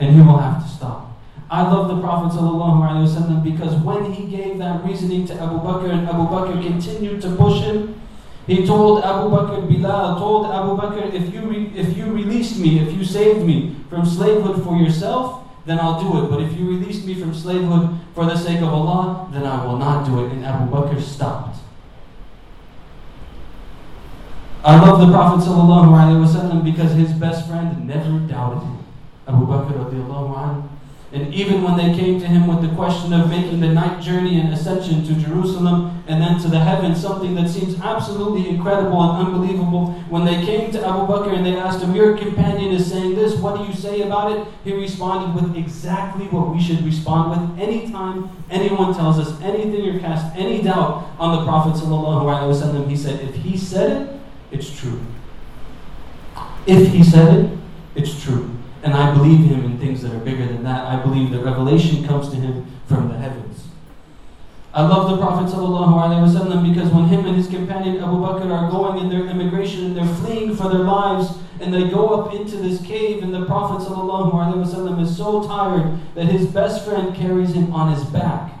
And 0.00 0.16
he 0.16 0.20
will 0.20 0.38
have 0.38 0.64
to 0.64 0.68
stop. 0.68 1.16
I 1.48 1.62
love 1.62 1.86
the 1.86 2.00
Prophet 2.00 2.36
ﷺ 2.36 3.44
because 3.44 3.76
when 3.82 4.12
he 4.12 4.26
gave 4.26 4.58
that 4.58 4.84
reasoning 4.84 5.26
to 5.28 5.34
Abu 5.34 5.58
Bakr 5.58 5.90
and 5.90 6.08
Abu 6.08 6.26
Bakr 6.26 6.60
continued 6.60 7.22
to 7.22 7.36
push 7.36 7.60
him, 7.60 8.00
he 8.48 8.66
told 8.66 9.04
Abu 9.04 9.30
Bakr, 9.30 9.68
Bilal 9.68 10.18
told 10.18 10.46
Abu 10.46 10.76
Bakr, 10.76 11.14
if 11.14 11.32
you, 11.32 11.42
re- 11.42 11.70
if 11.76 11.96
you 11.96 12.06
released 12.06 12.58
me, 12.58 12.80
if 12.80 12.92
you 12.92 13.04
saved 13.04 13.46
me 13.46 13.76
from 13.88 14.04
slavehood 14.04 14.64
for 14.64 14.76
yourself, 14.76 15.45
then 15.66 15.78
I'll 15.80 16.00
do 16.00 16.24
it. 16.24 16.30
But 16.30 16.40
if 16.42 16.56
you 16.58 16.68
release 16.68 17.04
me 17.04 17.14
from 17.20 17.34
slavehood 17.34 17.98
for 18.14 18.24
the 18.24 18.36
sake 18.36 18.58
of 18.62 18.68
Allah, 18.68 19.28
then 19.32 19.44
I 19.44 19.64
will 19.64 19.76
not 19.76 20.06
do 20.06 20.24
it. 20.24 20.32
And 20.32 20.44
Abu 20.44 20.70
Bakr 20.70 21.00
stopped. 21.02 21.58
I 24.64 24.80
love 24.80 24.98
the 25.00 25.12
Prophet 25.12 25.44
ﷺ 25.48 26.64
because 26.64 26.92
his 26.92 27.12
best 27.12 27.46
friend 27.48 27.86
never 27.86 28.18
doubted 28.20 28.62
him. 28.62 28.78
Abu 29.28 29.46
Bakr 29.46 29.74
radiallahu 29.74 30.34
anhu 30.34 30.75
and 31.12 31.32
even 31.32 31.62
when 31.62 31.76
they 31.76 31.96
came 31.96 32.18
to 32.20 32.26
him 32.26 32.48
with 32.48 32.68
the 32.68 32.74
question 32.74 33.12
of 33.12 33.30
making 33.30 33.60
the 33.60 33.68
night 33.68 34.02
journey 34.02 34.40
and 34.40 34.52
ascension 34.52 35.04
to 35.06 35.14
Jerusalem 35.14 36.02
and 36.08 36.20
then 36.20 36.40
to 36.40 36.48
the 36.48 36.58
heavens, 36.58 37.00
something 37.00 37.36
that 37.36 37.48
seems 37.48 37.80
absolutely 37.80 38.48
incredible 38.48 39.00
and 39.02 39.26
unbelievable, 39.26 39.92
when 40.08 40.24
they 40.24 40.44
came 40.44 40.72
to 40.72 40.84
Abu 40.84 41.06
Bakr 41.06 41.32
and 41.32 41.46
they 41.46 41.56
asked 41.56 41.80
him, 41.80 41.94
Your 41.94 42.18
companion 42.18 42.72
is 42.72 42.90
saying 42.90 43.14
this, 43.14 43.36
what 43.38 43.56
do 43.56 43.64
you 43.64 43.72
say 43.72 44.02
about 44.02 44.32
it? 44.32 44.48
He 44.64 44.72
responded 44.72 45.40
with 45.40 45.56
exactly 45.56 46.26
what 46.26 46.52
we 46.52 46.60
should 46.60 46.82
respond 46.84 47.30
with 47.30 47.60
anytime 47.60 48.28
anyone 48.50 48.92
tells 48.92 49.20
us 49.20 49.40
anything 49.42 49.88
or 49.88 50.00
casts 50.00 50.36
any 50.36 50.60
doubt 50.60 51.08
on 51.20 51.36
the 51.36 51.44
Prophet. 51.44 51.74
ﷺ. 51.76 52.88
He 52.88 52.96
said, 52.96 53.20
If 53.20 53.36
he 53.36 53.56
said 53.56 54.02
it, 54.02 54.20
it's 54.50 54.76
true. 54.76 55.00
If 56.66 56.92
he 56.92 57.04
said 57.04 57.44
it, 57.44 57.58
it's 57.94 58.20
true. 58.22 58.50
And 58.86 58.94
I 58.94 59.12
believe 59.12 59.40
him 59.50 59.64
in 59.64 59.78
things 59.80 60.00
that 60.02 60.14
are 60.14 60.20
bigger 60.20 60.46
than 60.46 60.62
that. 60.62 60.86
I 60.86 61.02
believe 61.02 61.32
that 61.32 61.40
revelation 61.40 62.06
comes 62.06 62.28
to 62.28 62.36
him 62.36 62.64
from 62.86 63.08
the 63.08 63.18
heavens. 63.18 63.64
I 64.72 64.86
love 64.86 65.10
the 65.10 65.16
Prophet 65.16 65.52
ﷺ 65.52 66.72
because 66.72 66.92
when 66.92 67.08
him 67.08 67.26
and 67.26 67.34
his 67.36 67.48
companion 67.48 67.96
Abu 67.96 68.18
Bakr 68.18 68.48
are 68.48 68.70
going 68.70 69.00
in 69.00 69.08
their 69.08 69.26
immigration 69.26 69.86
and 69.86 69.96
they're 69.96 70.14
fleeing 70.16 70.54
for 70.54 70.68
their 70.68 70.84
lives 70.84 71.36
and 71.58 71.74
they 71.74 71.88
go 71.88 72.10
up 72.20 72.32
into 72.32 72.58
this 72.58 72.80
cave 72.82 73.24
and 73.24 73.34
the 73.34 73.44
Prophet 73.46 73.84
ﷺ 73.90 75.02
is 75.02 75.16
so 75.16 75.42
tired 75.48 75.98
that 76.14 76.26
his 76.26 76.46
best 76.46 76.84
friend 76.84 77.12
carries 77.12 77.54
him 77.54 77.72
on 77.72 77.92
his 77.92 78.04
back 78.04 78.52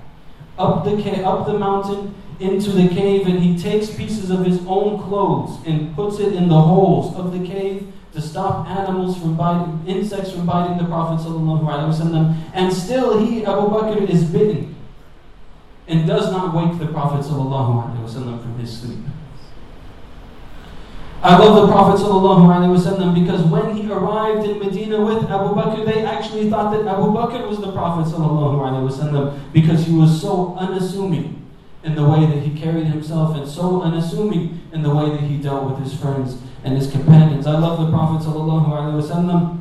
up 0.58 0.84
the, 0.84 1.00
ca- 1.00 1.22
up 1.22 1.46
the 1.46 1.56
mountain 1.56 2.12
into 2.40 2.70
the 2.70 2.88
cave 2.88 3.28
and 3.28 3.38
he 3.38 3.56
takes 3.56 3.94
pieces 3.94 4.30
of 4.30 4.44
his 4.44 4.58
own 4.66 5.00
clothes 5.04 5.64
and 5.66 5.94
puts 5.94 6.18
it 6.18 6.32
in 6.32 6.48
the 6.48 6.60
holes 6.60 7.14
of 7.14 7.30
the 7.32 7.46
cave 7.46 7.92
to 8.15 8.21
stop 8.21 8.67
animals 8.67 9.17
from 9.17 9.35
biting, 9.37 9.83
insects 9.87 10.31
from 10.31 10.45
biting 10.45 10.77
the 10.77 10.85
Prophet 10.85 11.25
ﷺ, 11.25 12.35
and 12.53 12.73
still 12.73 13.25
he, 13.25 13.45
Abu 13.45 13.67
Bakr, 13.69 14.09
is 14.09 14.25
bitten 14.25 14.75
and 15.87 16.07
does 16.07 16.31
not 16.31 16.53
wake 16.53 16.77
the 16.79 16.87
Prophet 16.87 17.25
ﷺ 17.25 18.41
from 18.41 18.59
his 18.59 18.79
sleep. 18.81 18.99
I 21.23 21.37
love 21.37 21.67
the 21.67 21.71
Prophet 21.71 22.03
ﷺ 22.03 23.13
because 23.13 23.43
when 23.43 23.77
he 23.77 23.91
arrived 23.91 24.47
in 24.49 24.57
Medina 24.59 25.05
with 25.05 25.23
Abu 25.29 25.53
Bakr, 25.53 25.85
they 25.85 26.03
actually 26.03 26.49
thought 26.49 26.71
that 26.71 26.87
Abu 26.87 27.11
Bakr 27.13 27.47
was 27.47 27.59
the 27.59 27.71
Prophet 27.71 28.11
ﷺ 28.11 29.53
because 29.53 29.85
he 29.85 29.93
was 29.93 30.19
so 30.19 30.55
unassuming 30.57 31.37
in 31.86 31.94
the 31.94 32.04
way 32.04 32.26
that 32.26 32.42
he 32.42 32.58
carried 32.58 32.86
himself 32.86 33.36
and 33.36 33.48
so 33.48 33.80
unassuming 33.82 34.60
in 34.72 34.82
the 34.82 34.92
way 34.94 35.08
that 35.08 35.20
he 35.20 35.38
dealt 35.38 35.70
with 35.70 35.78
his 35.82 35.98
friends 35.98 36.36
and 36.64 36.76
his 36.76 36.90
companions. 36.90 37.46
I 37.46 37.56
love 37.58 37.78
the 37.78 37.90
Prophet 37.90 38.26
ﷺ 38.28 39.58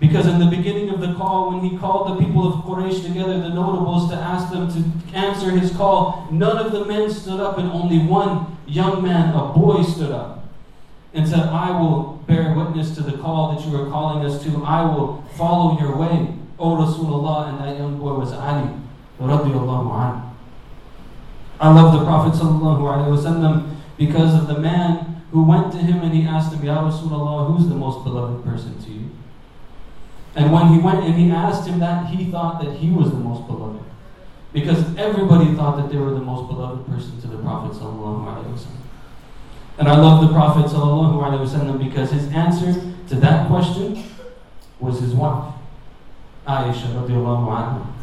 because 0.00 0.26
in 0.26 0.38
the 0.38 0.46
beginning 0.46 0.90
of 0.90 1.00
the 1.00 1.14
call, 1.14 1.52
when 1.52 1.68
he 1.68 1.78
called 1.78 2.10
the 2.10 2.24
people 2.24 2.46
of 2.46 2.64
Quraysh 2.64 3.04
together, 3.04 3.38
the 3.40 3.48
notables, 3.48 4.10
to 4.10 4.16
ask 4.16 4.52
them 4.52 4.68
to 4.68 5.16
answer 5.16 5.50
his 5.50 5.72
call, 5.72 6.28
none 6.30 6.56
of 6.56 6.72
the 6.72 6.84
men 6.84 7.10
stood 7.10 7.40
up, 7.40 7.58
and 7.58 7.68
only 7.70 7.98
one 7.98 8.58
young 8.66 9.02
man, 9.02 9.34
a 9.34 9.52
boy, 9.52 9.82
stood 9.82 10.12
up 10.12 10.48
and 11.14 11.26
said, 11.26 11.40
I 11.40 11.70
will 11.80 12.22
bear 12.28 12.54
witness 12.54 12.94
to 12.96 13.02
the 13.02 13.18
call 13.18 13.56
that 13.56 13.66
you 13.66 13.76
are 13.76 13.90
calling 13.90 14.24
us 14.24 14.42
to. 14.44 14.62
I 14.64 14.82
will 14.82 15.24
follow 15.36 15.80
your 15.80 15.96
way, 15.96 16.34
O 16.58 16.76
Rasulullah. 16.76 17.48
And 17.48 17.58
that 17.60 17.78
young 17.78 17.98
boy 17.98 18.14
was 18.14 18.32
Ali, 18.32 18.70
radiallahu 19.18 19.90
anhu. 19.90 20.27
I 21.60 21.72
love 21.72 21.92
the 21.92 22.04
Prophet 22.04 22.38
ﷺ 22.38 23.76
because 23.96 24.34
of 24.34 24.46
the 24.46 24.60
man 24.60 25.22
who 25.32 25.42
went 25.42 25.72
to 25.72 25.78
him 25.78 26.00
and 26.02 26.14
he 26.14 26.24
asked 26.24 26.52
him, 26.52 26.64
Ya 26.64 26.88
Rasulullah, 26.88 27.52
who's 27.52 27.68
the 27.68 27.74
most 27.74 28.04
beloved 28.04 28.44
person 28.44 28.80
to 28.84 28.90
you? 28.90 29.10
And 30.36 30.52
when 30.52 30.68
he 30.68 30.78
went 30.78 31.04
and 31.04 31.14
he 31.14 31.30
asked 31.30 31.66
him 31.66 31.80
that, 31.80 32.06
he 32.06 32.30
thought 32.30 32.62
that 32.62 32.76
he 32.76 32.90
was 32.90 33.10
the 33.10 33.16
most 33.16 33.46
beloved. 33.48 33.82
Because 34.52 34.96
everybody 34.96 35.52
thought 35.54 35.76
that 35.76 35.90
they 35.90 35.98
were 35.98 36.12
the 36.12 36.20
most 36.20 36.48
beloved 36.48 36.86
person 36.86 37.20
to 37.20 37.26
the 37.26 37.38
Prophet. 37.38 37.76
And 39.78 39.88
I 39.88 39.96
love 39.96 40.26
the 40.26 40.32
Prophet 40.32 41.78
because 41.78 42.10
his 42.10 42.28
answer 42.32 42.72
to 43.08 43.14
that 43.16 43.48
question 43.48 44.04
was 44.80 45.00
his 45.00 45.12
wife, 45.12 45.54
Aisha. 46.46 47.96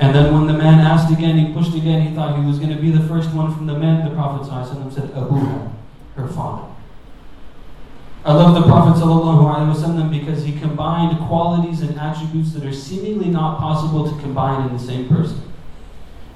And 0.00 0.14
then 0.14 0.34
when 0.34 0.46
the 0.46 0.52
man 0.52 0.80
asked 0.80 1.12
again, 1.12 1.38
he 1.38 1.52
pushed 1.52 1.74
again, 1.74 2.06
he 2.06 2.14
thought 2.14 2.38
he 2.38 2.44
was 2.44 2.58
going 2.58 2.74
to 2.74 2.80
be 2.80 2.90
the 2.90 3.06
first 3.06 3.32
one 3.32 3.54
from 3.54 3.66
the 3.66 3.78
men. 3.78 4.08
The 4.08 4.14
Prophet 4.14 4.44
said, 4.92 5.10
Abu, 5.12 5.70
her 6.16 6.28
father. 6.28 6.68
I 8.24 8.32
love 8.32 8.54
the 8.54 8.62
Prophet 8.62 8.84
because 10.10 10.44
he 10.44 10.58
combined 10.58 11.18
qualities 11.26 11.82
and 11.82 11.98
attributes 11.98 12.52
that 12.52 12.64
are 12.64 12.72
seemingly 12.72 13.28
not 13.28 13.58
possible 13.58 14.10
to 14.10 14.20
combine 14.20 14.68
in 14.68 14.76
the 14.76 14.82
same 14.82 15.08
person. 15.08 15.42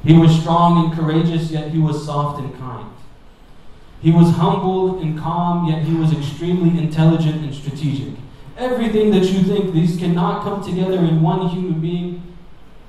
He 0.05 0.17
was 0.17 0.39
strong 0.39 0.85
and 0.85 0.99
courageous, 0.99 1.51
yet 1.51 1.71
he 1.71 1.79
was 1.79 2.05
soft 2.05 2.41
and 2.41 2.57
kind. 2.59 2.91
He 4.01 4.11
was 4.11 4.31
humble 4.31 5.01
and 5.01 5.19
calm, 5.19 5.67
yet 5.67 5.83
he 5.83 5.95
was 5.95 6.13
extremely 6.13 6.79
intelligent 6.79 7.43
and 7.43 7.55
strategic. 7.55 8.15
Everything 8.57 9.11
that 9.13 9.25
you 9.25 9.43
think 9.43 9.73
these 9.73 9.97
cannot 9.97 10.43
come 10.43 10.63
together 10.63 10.99
in 10.99 11.23
one 11.23 11.49
human 11.49 11.81
being, 11.81 12.28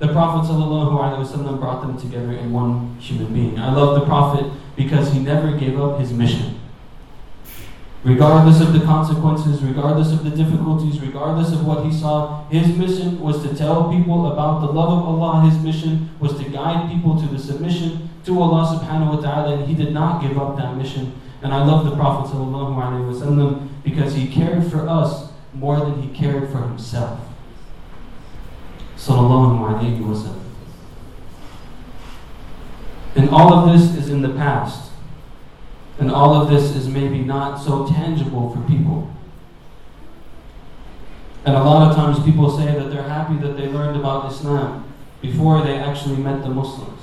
the 0.00 0.08
Prophet 0.08 0.50
ﷺ 0.50 1.60
brought 1.60 1.82
them 1.82 1.98
together 1.98 2.32
in 2.32 2.52
one 2.52 2.96
human 2.98 3.32
being. 3.34 3.58
I 3.58 3.72
love 3.72 4.00
the 4.00 4.06
Prophet 4.06 4.50
because 4.74 5.12
he 5.12 5.20
never 5.20 5.54
gave 5.58 5.78
up 5.78 6.00
his 6.00 6.10
mission. 6.10 6.58
Regardless 8.02 8.62
of 8.62 8.72
the 8.72 8.80
consequences, 8.80 9.62
regardless 9.62 10.10
of 10.10 10.24
the 10.24 10.30
difficulties, 10.30 10.98
regardless 11.02 11.52
of 11.52 11.66
what 11.66 11.84
he 11.84 11.92
saw, 11.92 12.48
his 12.48 12.74
mission 12.78 13.20
was 13.20 13.42
to 13.42 13.54
tell 13.54 13.92
people 13.92 14.32
about 14.32 14.60
the 14.60 14.72
love 14.72 15.02
of 15.02 15.04
Allah. 15.04 15.42
His 15.42 15.62
mission 15.62 16.08
was 16.18 16.34
to 16.38 16.48
guide 16.48 16.90
people 16.90 17.20
to 17.20 17.28
the 17.28 17.38
submission 17.38 18.08
to 18.24 18.40
Allah 18.40 18.80
subhanahu 18.80 19.16
wa 19.16 19.20
ta'ala, 19.20 19.58
and 19.58 19.68
he 19.68 19.74
did 19.74 19.92
not 19.92 20.22
give 20.22 20.38
up 20.38 20.56
that 20.56 20.78
mission. 20.78 21.12
And 21.42 21.52
I 21.52 21.62
love 21.62 21.84
the 21.84 21.94
Prophet 21.94 22.34
ﷺ 22.34 23.68
because 23.84 24.14
he 24.14 24.28
cared 24.28 24.70
for 24.70 24.88
us 24.88 25.30
more 25.52 25.78
than 25.78 26.00
he 26.00 26.08
cared 26.14 26.50
for 26.50 26.62
himself. 26.62 27.20
And 33.16 33.30
all 33.30 33.54
of 33.54 33.72
this 33.72 33.96
is 33.96 34.10
in 34.10 34.20
the 34.20 34.28
past. 34.28 34.90
And 35.98 36.10
all 36.10 36.34
of 36.34 36.50
this 36.50 36.76
is 36.76 36.86
maybe 36.86 37.20
not 37.20 37.56
so 37.56 37.86
tangible 37.86 38.54
for 38.54 38.60
people. 38.68 39.10
And 41.46 41.56
a 41.56 41.62
lot 41.62 41.90
of 41.90 41.96
times 41.96 42.22
people 42.24 42.50
say 42.50 42.66
that 42.66 42.90
they're 42.90 43.08
happy 43.08 43.36
that 43.38 43.56
they 43.56 43.68
learned 43.68 43.98
about 43.98 44.30
Islam 44.30 44.92
before 45.22 45.62
they 45.62 45.76
actually 45.76 46.16
met 46.16 46.42
the 46.42 46.50
Muslims. 46.50 47.00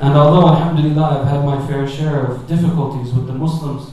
And 0.00 0.14
although, 0.14 0.48
alhamdulillah, 0.48 1.20
I've 1.20 1.28
had 1.28 1.44
my 1.44 1.66
fair 1.66 1.86
share 1.86 2.24
of 2.24 2.48
difficulties 2.48 3.12
with 3.12 3.26
the 3.26 3.34
Muslims, 3.34 3.92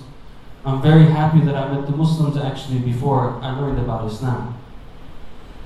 I'm 0.65 0.81
very 0.81 1.05
happy 1.05 1.41
that 1.41 1.55
I 1.55 1.73
met 1.73 1.87
the 1.87 1.95
Muslims 1.95 2.37
actually 2.37 2.79
before 2.79 3.37
I 3.41 3.51
learned 3.59 3.79
about 3.79 4.09
Islam. 4.09 4.60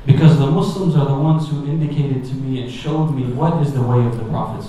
Because 0.06 0.38
the 0.38 0.46
Muslims 0.46 0.96
are 0.96 1.04
the 1.04 1.14
ones 1.14 1.48
who 1.48 1.66
indicated 1.66 2.24
to 2.24 2.35
me 2.35 2.62
and 2.62 2.70
showed 2.70 3.11
me 3.14 3.24
what 3.33 3.61
is 3.62 3.74
the 3.74 3.83
way 3.83 4.04
of 4.04 4.16
the 4.16 4.24
Prophet. 4.24 4.66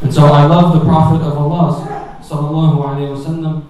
And 0.00 0.14
so 0.14 0.26
I 0.26 0.46
love 0.46 0.72
the 0.78 0.84
Prophet 0.84 1.20
of 1.22 1.36
Allah 1.36 2.14
وسلم, 2.30 3.62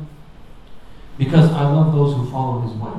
because 1.16 1.51
I 1.51 1.62
love 1.62 1.92
those 1.94 2.14
who 2.14 2.31
follow 2.31 2.61
his 2.61 2.72
way. 2.72 2.92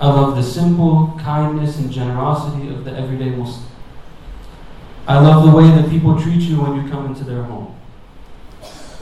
I 0.00 0.06
love 0.06 0.36
the 0.36 0.42
simple 0.42 1.18
kindness 1.20 1.78
and 1.78 1.90
generosity 1.90 2.68
of 2.68 2.84
the 2.84 2.96
everyday 2.96 3.30
Muslim. 3.30 3.68
I 5.06 5.18
love 5.18 5.44
the 5.44 5.56
way 5.56 5.66
that 5.70 5.90
people 5.90 6.18
treat 6.20 6.40
you 6.40 6.60
when 6.62 6.82
you 6.82 6.90
come 6.90 7.06
into 7.06 7.24
their 7.24 7.42
home. 7.42 7.74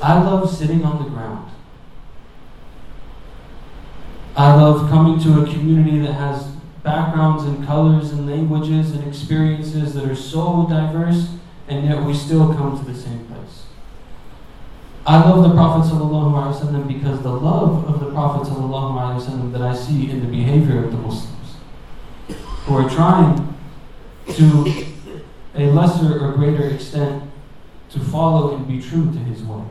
I 0.03 0.21
love 0.23 0.51
sitting 0.51 0.85
on 0.85 1.03
the 1.03 1.11
ground 1.11 1.51
I 4.38 4.54
love 4.54 4.88
coming 4.91 5.19
to 5.21 5.41
a 5.41 5.52
community 5.52 5.97
that 6.06 6.13
has 6.13 6.45
backgrounds 6.84 7.43
and 7.43 7.65
colors 7.65 8.12
and 8.12 8.30
languages 8.30 8.91
and 8.91 9.06
experiences 9.08 9.95
that 9.95 10.06
are 10.06 10.15
so 10.15 10.67
diverse, 10.69 11.30
and 11.67 11.84
yet 11.84 12.04
we 12.04 12.13
still 12.13 12.54
come 12.54 12.78
to 12.78 12.86
the 12.86 12.97
same 12.97 13.26
place. 13.26 13.63
I 15.08 15.28
love 15.28 15.41
the 15.41 15.56
Prophet 15.56 15.91
ﷺ 15.91 16.88
because 16.88 17.23
the 17.23 17.32
love 17.32 17.86
of 17.86 18.00
the 18.00 18.12
Prophet 18.12 18.47
ﷺ 18.47 19.52
that 19.54 19.62
I 19.63 19.76
see 19.76 20.12
in 20.12 20.19
the 20.19 20.28
behavior 20.28 20.86
of 20.86 20.91
the 20.91 20.97
Muslims, 20.97 21.56
who 22.28 22.76
are 22.76 22.88
trying 22.88 23.56
to 24.34 24.86
a 25.56 25.71
lesser 25.71 26.23
or 26.23 26.34
greater 26.34 26.69
extent 26.69 27.23
to 27.89 28.00
follow 28.00 28.56
and 28.56 28.67
be 28.67 28.80
true 28.80 29.12
to 29.12 29.17
his 29.17 29.41
way. 29.41 29.63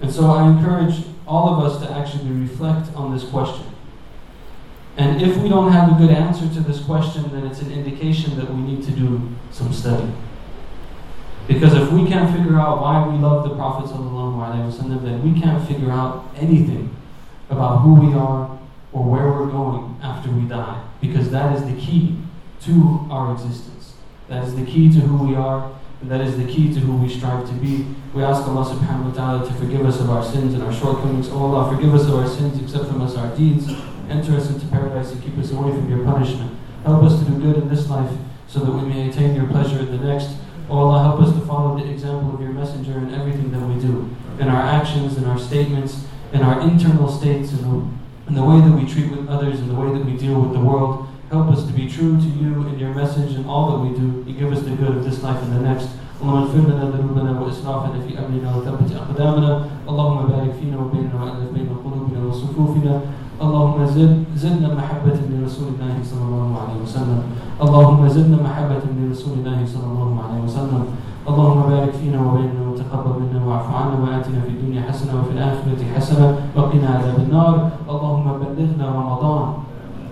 And 0.00 0.12
so 0.12 0.30
I 0.30 0.46
encourage 0.48 1.06
all 1.26 1.54
of 1.54 1.64
us 1.64 1.80
to 1.82 1.92
actually 1.92 2.30
reflect 2.30 2.94
on 2.94 3.14
this 3.14 3.24
question. 3.24 3.66
And 4.96 5.20
if 5.20 5.36
we 5.38 5.48
don't 5.48 5.72
have 5.72 5.92
a 5.92 5.94
good 5.94 6.10
answer 6.10 6.48
to 6.48 6.60
this 6.60 6.80
question, 6.80 7.30
then 7.32 7.46
it's 7.46 7.60
an 7.60 7.72
indication 7.72 8.36
that 8.36 8.52
we 8.52 8.60
need 8.60 8.84
to 8.84 8.92
do 8.92 9.20
some 9.50 9.72
study. 9.72 10.12
Because 11.48 11.74
if 11.74 11.90
we 11.92 12.08
can't 12.08 12.34
figure 12.34 12.58
out 12.58 12.80
why 12.80 13.06
we 13.06 13.18
love 13.18 13.48
the 13.48 13.54
Prophet 13.54 13.90
ﷺ, 13.90 15.02
then 15.02 15.22
we 15.22 15.38
can't 15.40 15.66
figure 15.66 15.90
out 15.90 16.30
anything 16.36 16.94
about 17.50 17.78
who 17.78 17.94
we 17.94 18.14
are 18.14 18.58
or 18.92 19.02
where 19.02 19.26
we're 19.26 19.50
going 19.50 19.98
after 20.02 20.30
we 20.30 20.48
die. 20.48 20.82
Because 21.00 21.30
that 21.32 21.54
is 21.56 21.64
the 21.64 21.78
key 21.78 22.16
to 22.62 23.06
our 23.10 23.32
existence. 23.34 23.94
That 24.28 24.44
is 24.44 24.54
the 24.54 24.64
key 24.64 24.90
to 24.92 25.00
who 25.00 25.28
we 25.28 25.34
are, 25.34 25.70
and 26.00 26.10
that 26.10 26.20
is 26.20 26.36
the 26.36 26.44
key 26.44 26.72
to 26.74 26.80
who 26.80 26.96
we 26.96 27.08
strive 27.08 27.46
to 27.48 27.54
be. 27.54 27.86
We 28.12 28.22
ask 28.22 28.46
Allah 28.46 28.64
subhanahu 28.64 29.10
wa 29.10 29.12
ta'ala 29.12 29.48
to 29.48 29.54
forgive 29.54 29.86
us 29.86 30.00
of 30.00 30.10
our 30.10 30.24
sins 30.24 30.54
and 30.54 30.62
our 30.62 30.72
shortcomings. 30.72 31.28
Oh 31.30 31.38
Allah, 31.46 31.74
forgive 31.74 31.94
us 31.94 32.04
of 32.04 32.14
our 32.14 32.28
sins, 32.28 32.60
accept 32.60 32.86
from 32.90 33.00
us 33.02 33.16
our 33.16 33.34
deeds, 33.36 33.68
enter 34.08 34.36
us 34.36 34.50
into 34.50 34.66
paradise 34.66 35.12
and 35.12 35.22
keep 35.22 35.38
us 35.38 35.50
away 35.52 35.70
from 35.70 35.88
your 35.88 36.04
punishment. 36.04 36.56
Help 36.84 37.02
us 37.02 37.18
to 37.18 37.24
do 37.24 37.38
good 37.38 37.56
in 37.56 37.68
this 37.68 37.88
life 37.88 38.10
so 38.46 38.60
that 38.60 38.70
we 38.70 38.82
may 38.82 39.08
attain 39.08 39.34
your 39.34 39.46
pleasure 39.46 39.78
in 39.78 39.90
the 39.90 40.04
next. 40.04 40.36
Oh 40.68 40.78
Allah, 40.78 41.02
help 41.02 41.20
us 41.20 41.32
to 41.34 41.40
follow 41.46 41.78
the 41.78 41.90
example 41.90 42.34
of 42.34 42.40
your 42.40 42.52
messenger 42.52 42.98
in 42.98 43.14
everything 43.14 43.50
that 43.52 43.60
we 43.60 43.80
do, 43.80 44.14
in 44.38 44.48
our 44.48 44.62
actions, 44.62 45.16
in 45.16 45.24
our 45.24 45.38
statements, 45.38 46.06
in 46.32 46.42
our 46.42 46.60
internal 46.60 47.08
states, 47.08 47.52
in 47.52 47.62
the, 47.62 47.88
in 48.28 48.34
the 48.34 48.42
way 48.44 48.60
that 48.60 48.72
we 48.72 48.88
treat 48.90 49.10
with 49.10 49.28
others, 49.28 49.60
in 49.60 49.68
the 49.68 49.74
way 49.74 49.96
that 49.96 50.04
we 50.04 50.16
deal 50.16 50.40
with 50.40 50.52
the 50.52 50.60
world. 50.60 51.06
Help 51.33 51.47
us 51.51 51.61
to 51.67 51.73
be 51.73 51.87
true 51.87 52.17
to 52.17 52.29
you 52.41 52.51
and 52.67 52.79
your 52.79 52.93
message 52.93 53.35
in 53.35 53.45
all 53.45 53.65
that 53.71 53.79
we 53.85 53.91
do. 53.97 54.23
You 54.27 54.33
give 54.33 54.51
us 54.51 54.61
the 54.61 54.71
good 54.71 54.97
of 54.97 55.03
this 55.03 55.21
life 55.23 55.41
and 55.43 55.53
the 55.55 55.61
next. 55.61 55.89
اللهم 56.21 56.37
اغفر 56.37 56.57
لنا 56.59 56.85
ذنوبنا 56.95 57.41
واسرافنا 57.41 57.99
في 58.07 58.19
امرنا 58.19 58.55
وثبت 58.55 58.91
اقدامنا 59.01 59.61
اللهم 59.89 60.17
بارك 60.27 60.51
فينا 60.59 60.77
وبيننا 60.77 61.15
والف 61.23 61.51
بين 61.55 61.69
قلوبنا 61.85 62.19
وصفوفنا 62.27 62.99
اللهم 63.41 63.85
زد 63.85 64.23
زدنا 64.35 64.73
محبة 64.79 65.17
لرسول 65.31 65.67
الله 65.73 65.95
صلى 66.03 66.23
الله 66.29 66.51
عليه 66.61 66.77
وسلم 66.83 67.21
اللهم 67.61 68.07
زدنا 68.07 68.37
محبة 68.43 68.83
لرسول 68.99 69.33
الله 69.39 69.59
صلى 69.73 69.87
الله 69.91 70.11
عليه 70.23 70.39
وسلم 70.43 70.83
اللهم 71.29 71.61
بارك 71.69 71.93
فينا 72.01 72.19
وبيننا 72.25 72.61
وتقبل 72.69 73.13
منا 73.21 73.39
واعف 73.45 73.67
عنا 73.75 73.95
واتنا 74.03 74.39
في 74.45 74.49
الدنيا 74.55 74.81
حسنة 74.89 75.11
وفي 75.19 75.31
الآخرة 75.37 75.81
حسنة 75.95 76.27
وقنا 76.55 76.87
عذاب 76.95 77.17
النار 77.25 77.55
اللهم 77.89 78.25
بلغنا 78.41 78.85
رمضان 78.99 79.47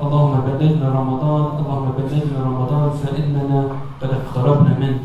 اللهم 0.02 0.34
بلغنا 0.46 0.86
رمضان 1.00 1.44
اللهم 1.62 1.88
بلغنا 1.98 2.38
رمضان 2.48 2.90
فإننا 3.02 3.60
قد 4.00 4.10
اقتربنا 4.18 4.72
منه. 4.82 5.00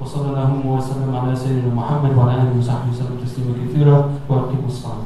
وصلى 0.00 0.26
اللهم 0.30 0.66
وسلم 0.66 1.10
على 1.16 1.36
سيدنا 1.36 1.74
محمد 1.74 2.12
وعلى 2.16 2.32
آله 2.42 2.58
وصحبه 2.58 2.90
وسلم 2.92 3.16
تسليما 3.24 3.54
كثيرا 3.62 3.98
وأقيموا 4.28 4.70
الصلاة. 4.72 5.04